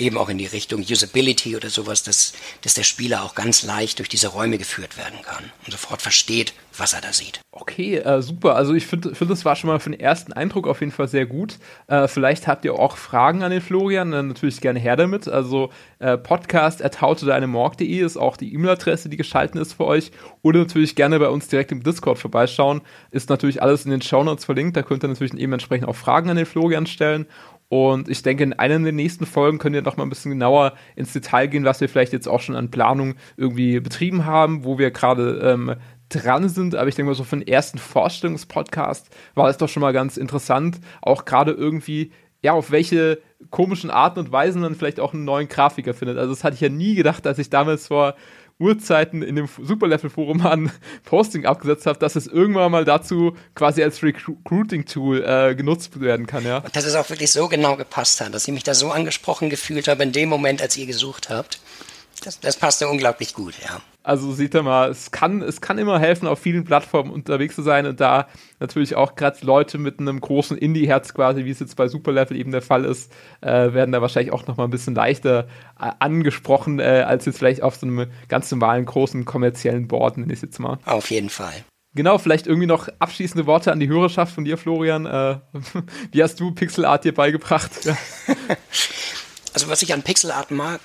eben 0.00 0.16
auch 0.16 0.28
in 0.28 0.38
die 0.38 0.46
Richtung 0.46 0.80
Usability 0.80 1.56
oder 1.56 1.70
sowas, 1.70 2.02
dass, 2.02 2.32
dass 2.62 2.74
der 2.74 2.82
Spieler 2.82 3.22
auch 3.22 3.34
ganz 3.34 3.62
leicht 3.62 3.98
durch 3.98 4.08
diese 4.08 4.28
Räume 4.28 4.58
geführt 4.58 4.96
werden 4.96 5.18
kann 5.22 5.44
und 5.64 5.72
sofort 5.72 6.02
versteht, 6.02 6.54
was 6.76 6.92
er 6.92 7.00
da 7.00 7.12
sieht. 7.12 7.40
Okay, 7.50 7.96
äh, 7.96 8.22
super. 8.22 8.54
Also 8.54 8.74
ich 8.74 8.86
finde, 8.86 9.14
find, 9.14 9.30
das 9.30 9.44
war 9.44 9.56
schon 9.56 9.68
mal 9.68 9.80
für 9.80 9.90
den 9.90 9.98
ersten 9.98 10.32
Eindruck 10.32 10.68
auf 10.68 10.80
jeden 10.80 10.92
Fall 10.92 11.08
sehr 11.08 11.26
gut. 11.26 11.58
Äh, 11.88 12.06
vielleicht 12.06 12.46
habt 12.46 12.64
ihr 12.64 12.74
auch 12.74 12.96
Fragen 12.96 13.42
an 13.42 13.50
den 13.50 13.60
Florian, 13.60 14.12
dann 14.12 14.28
natürlich 14.28 14.60
gerne 14.60 14.78
her 14.78 14.96
damit. 14.96 15.26
Also 15.26 15.70
äh, 15.98 16.16
podcast.hautodeinemorg.de 16.16 17.98
ist 17.98 18.16
auch 18.16 18.36
die 18.36 18.54
E-Mail-Adresse, 18.54 19.08
die 19.08 19.16
geschalten 19.16 19.60
ist 19.60 19.72
für 19.72 19.86
euch. 19.86 20.12
Oder 20.42 20.60
natürlich 20.60 20.94
gerne 20.94 21.18
bei 21.18 21.28
uns 21.28 21.48
direkt 21.48 21.72
im 21.72 21.82
Discord 21.82 22.18
vorbeischauen. 22.18 22.82
Ist 23.10 23.28
natürlich 23.28 23.60
alles 23.60 23.84
in 23.84 23.90
den 23.90 24.02
Shownotes 24.02 24.44
verlinkt. 24.44 24.76
Da 24.76 24.82
könnt 24.82 25.04
ihr 25.04 25.08
natürlich 25.08 25.34
eben 25.34 25.52
entsprechend 25.52 25.88
auch 25.88 25.96
Fragen 25.96 26.30
an 26.30 26.36
den 26.36 26.46
Florian 26.46 26.86
stellen. 26.86 27.26
Und 27.68 28.08
ich 28.08 28.22
denke, 28.22 28.44
in 28.44 28.54
einer 28.54 28.78
der 28.78 28.92
nächsten 28.92 29.26
Folgen 29.26 29.58
könnt 29.58 29.76
ihr 29.76 29.82
noch 29.82 29.98
mal 29.98 30.04
ein 30.04 30.08
bisschen 30.08 30.30
genauer 30.30 30.72
ins 30.96 31.12
Detail 31.12 31.48
gehen, 31.48 31.64
was 31.64 31.80
wir 31.80 31.88
vielleicht 31.88 32.14
jetzt 32.14 32.28
auch 32.28 32.40
schon 32.40 32.56
an 32.56 32.70
Planung 32.70 33.14
irgendwie 33.36 33.80
betrieben 33.80 34.24
haben, 34.24 34.64
wo 34.64 34.78
wir 34.78 34.90
gerade 34.90 35.40
ähm, 35.42 35.74
dran 36.08 36.48
sind. 36.48 36.74
Aber 36.74 36.88
ich 36.88 36.94
denke 36.94 37.10
mal, 37.10 37.14
so 37.14 37.24
für 37.24 37.36
den 37.36 37.46
ersten 37.46 37.78
Vorstellungspodcast 37.78 39.10
war 39.34 39.48
es 39.48 39.58
doch 39.58 39.68
schon 39.68 39.82
mal 39.82 39.92
ganz 39.92 40.16
interessant, 40.16 40.80
auch 41.02 41.26
gerade 41.26 41.52
irgendwie, 41.52 42.12
ja, 42.42 42.52
auf 42.52 42.70
welche 42.70 43.18
komischen 43.50 43.90
Arten 43.90 44.20
und 44.20 44.32
Weisen 44.32 44.62
man 44.62 44.74
vielleicht 44.74 44.98
auch 44.98 45.12
einen 45.12 45.24
neuen 45.24 45.48
Grafiker 45.48 45.92
findet. 45.92 46.16
Also 46.16 46.32
das 46.32 46.44
hatte 46.44 46.54
ich 46.54 46.60
ja 46.62 46.70
nie 46.70 46.94
gedacht, 46.94 47.26
als 47.26 47.38
ich 47.38 47.50
damals 47.50 47.88
vor 47.88 48.14
Urzeiten 48.58 49.22
in 49.22 49.36
dem 49.36 49.48
Superlevel-Forum 49.60 50.44
ein 50.46 50.72
Posting 51.04 51.46
abgesetzt 51.46 51.86
habe, 51.86 51.98
dass 51.98 52.16
es 52.16 52.26
irgendwann 52.26 52.72
mal 52.72 52.84
dazu 52.84 53.36
quasi 53.54 53.82
als 53.82 54.02
Recruiting-Tool 54.02 55.24
äh, 55.24 55.54
genutzt 55.54 56.00
werden 56.00 56.26
kann, 56.26 56.44
ja. 56.44 56.58
Und 56.58 56.74
dass 56.74 56.84
es 56.84 56.94
auch 56.94 57.08
wirklich 57.08 57.30
so 57.30 57.48
genau 57.48 57.76
gepasst 57.76 58.20
hat, 58.20 58.34
dass 58.34 58.48
ich 58.48 58.54
mich 58.54 58.64
da 58.64 58.74
so 58.74 58.90
angesprochen 58.90 59.50
gefühlt 59.50 59.88
habe 59.88 60.02
in 60.02 60.12
dem 60.12 60.28
Moment, 60.28 60.60
als 60.60 60.76
ihr 60.76 60.86
gesucht 60.86 61.30
habt. 61.30 61.60
Das, 62.24 62.40
das 62.40 62.56
passte 62.56 62.88
unglaublich 62.88 63.34
gut, 63.34 63.54
ja. 63.62 63.80
Also 64.08 64.32
seht 64.32 64.54
ihr 64.54 64.62
mal, 64.62 64.88
es 64.88 65.10
kann, 65.10 65.42
es 65.42 65.60
kann 65.60 65.76
immer 65.76 65.98
helfen, 65.98 66.26
auf 66.28 66.38
vielen 66.38 66.64
Plattformen 66.64 67.10
unterwegs 67.10 67.54
zu 67.54 67.60
sein 67.60 67.84
und 67.84 68.00
da 68.00 68.26
natürlich 68.58 68.96
auch 68.96 69.16
gerade 69.16 69.44
Leute 69.44 69.76
mit 69.76 70.00
einem 70.00 70.18
großen 70.18 70.56
Indie-Herz 70.56 71.12
quasi, 71.12 71.44
wie 71.44 71.50
es 71.50 71.60
jetzt 71.60 71.76
bei 71.76 71.88
Superlevel 71.88 72.34
eben 72.34 72.50
der 72.50 72.62
Fall 72.62 72.86
ist, 72.86 73.12
äh, 73.42 73.74
werden 73.74 73.92
da 73.92 74.00
wahrscheinlich 74.00 74.32
auch 74.32 74.46
noch 74.46 74.56
mal 74.56 74.64
ein 74.64 74.70
bisschen 74.70 74.94
leichter 74.94 75.46
äh, 75.78 75.90
angesprochen, 75.98 76.78
äh, 76.78 77.04
als 77.06 77.26
jetzt 77.26 77.36
vielleicht 77.36 77.62
auf 77.62 77.76
so 77.76 77.86
einem 77.86 78.06
ganz 78.28 78.50
normalen, 78.50 78.86
großen 78.86 79.26
kommerziellen 79.26 79.88
Board, 79.88 80.16
nenne 80.16 80.32
ich 80.32 80.38
es 80.38 80.42
jetzt 80.42 80.58
mal. 80.58 80.78
Auf 80.86 81.10
jeden 81.10 81.28
Fall. 81.28 81.52
Genau, 81.94 82.16
vielleicht 82.16 82.46
irgendwie 82.46 82.66
noch 82.66 82.88
abschließende 83.00 83.44
Worte 83.44 83.72
an 83.72 83.78
die 83.78 83.88
Hörerschaft 83.88 84.34
von 84.34 84.46
dir, 84.46 84.56
Florian. 84.56 85.04
Äh, 85.04 85.36
wie 86.12 86.22
hast 86.22 86.40
du 86.40 86.52
Pixel 86.52 86.86
Art 86.86 87.04
dir 87.04 87.12
beigebracht? 87.12 87.72
also 89.52 89.68
was 89.68 89.82
ich 89.82 89.92
an 89.92 90.02
Pixel 90.02 90.30
Art 90.30 90.50
mag, 90.50 90.80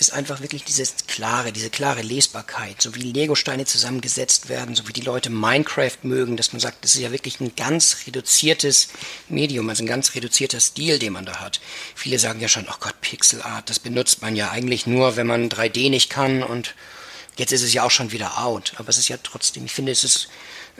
ist 0.00 0.12
einfach 0.12 0.40
wirklich 0.40 0.64
dieses 0.64 0.94
klare, 1.06 1.52
diese 1.52 1.70
klare 1.70 2.02
Lesbarkeit, 2.02 2.80
so 2.80 2.94
wie 2.94 3.00
Lego-Steine 3.00 3.64
zusammengesetzt 3.64 4.48
werden, 4.48 4.74
so 4.74 4.86
wie 4.86 4.92
die 4.92 5.00
Leute 5.00 5.30
Minecraft 5.30 5.96
mögen, 6.02 6.36
dass 6.36 6.52
man 6.52 6.60
sagt, 6.60 6.84
das 6.84 6.94
ist 6.94 7.00
ja 7.00 7.12
wirklich 7.12 7.40
ein 7.40 7.54
ganz 7.56 7.98
reduziertes 8.06 8.88
Medium, 9.28 9.68
also 9.68 9.82
ein 9.82 9.88
ganz 9.88 10.14
reduzierter 10.14 10.60
Stil, 10.60 10.98
den 10.98 11.12
man 11.12 11.24
da 11.24 11.40
hat. 11.40 11.60
Viele 11.94 12.18
sagen 12.18 12.40
ja 12.40 12.48
schon, 12.48 12.66
oh 12.68 12.76
Gott, 12.80 13.00
Pixel 13.00 13.42
Art, 13.42 13.70
das 13.70 13.78
benutzt 13.78 14.22
man 14.22 14.36
ja 14.36 14.50
eigentlich 14.50 14.86
nur, 14.86 15.16
wenn 15.16 15.26
man 15.26 15.48
3D 15.48 15.90
nicht 15.90 16.10
kann 16.10 16.42
und 16.42 16.74
jetzt 17.36 17.52
ist 17.52 17.62
es 17.62 17.72
ja 17.72 17.82
auch 17.82 17.90
schon 17.90 18.12
wieder 18.12 18.38
out. 18.38 18.74
Aber 18.76 18.88
es 18.88 18.98
ist 18.98 19.08
ja 19.08 19.16
trotzdem, 19.22 19.64
ich 19.64 19.72
finde, 19.72 19.92
es 19.92 20.04
ist 20.04 20.28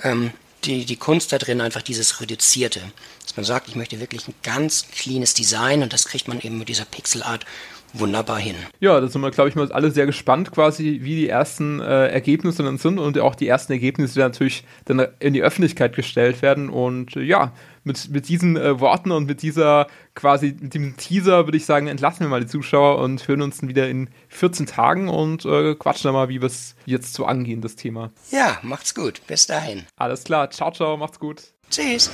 ähm, 0.02 0.32
die, 0.64 0.84
die 0.84 0.96
Kunst 0.96 1.32
da 1.32 1.38
drin 1.38 1.60
einfach 1.60 1.82
dieses 1.82 2.20
Reduzierte. 2.20 2.80
Dass 3.22 3.36
man 3.36 3.44
sagt, 3.44 3.68
ich 3.68 3.76
möchte 3.76 4.00
wirklich 4.00 4.26
ein 4.28 4.34
ganz 4.42 4.86
cleanes 4.90 5.34
Design 5.34 5.82
und 5.82 5.92
das 5.92 6.04
kriegt 6.04 6.28
man 6.28 6.40
eben 6.40 6.58
mit 6.58 6.68
dieser 6.68 6.84
Pixel 6.84 7.22
Art 7.22 7.44
wunderbar 7.92 8.38
hin. 8.38 8.56
Ja, 8.80 9.00
da 9.00 9.08
sind 9.08 9.20
wir, 9.20 9.30
glaube 9.30 9.48
ich, 9.48 9.56
mal 9.56 9.70
alle 9.72 9.90
sehr 9.90 10.06
gespannt, 10.06 10.50
quasi, 10.50 11.00
wie 11.02 11.16
die 11.16 11.28
ersten 11.28 11.80
äh, 11.80 12.08
Ergebnisse 12.08 12.62
dann 12.62 12.78
sind 12.78 12.98
und 12.98 13.18
auch 13.18 13.34
die 13.34 13.48
ersten 13.48 13.72
Ergebnisse, 13.72 14.14
die 14.14 14.20
natürlich 14.20 14.64
dann 14.84 15.06
in 15.18 15.34
die 15.34 15.42
Öffentlichkeit 15.42 15.94
gestellt 15.94 16.42
werden. 16.42 16.68
Und 16.68 17.16
äh, 17.16 17.22
ja, 17.22 17.52
mit, 17.84 18.10
mit 18.10 18.28
diesen 18.28 18.56
äh, 18.56 18.78
Worten 18.80 19.10
und 19.10 19.26
mit 19.26 19.42
dieser 19.42 19.86
quasi, 20.14 20.54
mit 20.60 20.74
dem 20.74 20.96
Teaser 20.96 21.46
würde 21.46 21.56
ich 21.56 21.64
sagen, 21.64 21.86
entlassen 21.86 22.20
wir 22.20 22.28
mal 22.28 22.40
die 22.40 22.46
Zuschauer 22.46 22.98
und 22.98 23.26
hören 23.26 23.42
uns 23.42 23.58
dann 23.58 23.68
wieder 23.68 23.88
in 23.88 24.10
14 24.28 24.66
Tagen 24.66 25.08
und 25.08 25.44
äh, 25.44 25.74
quatschen 25.74 26.08
dann 26.08 26.14
mal, 26.14 26.28
wie 26.28 26.40
wir 26.40 26.46
es 26.46 26.76
jetzt 26.86 27.14
so 27.14 27.24
angehen, 27.24 27.60
das 27.60 27.76
Thema. 27.76 28.10
Ja, 28.30 28.58
macht's 28.62 28.94
gut. 28.94 29.20
Bis 29.26 29.46
dahin. 29.46 29.84
Alles 29.96 30.24
klar. 30.24 30.50
Ciao, 30.50 30.70
ciao. 30.70 30.96
Macht's 30.96 31.18
gut. 31.18 31.42
Tschüss. 31.70 32.10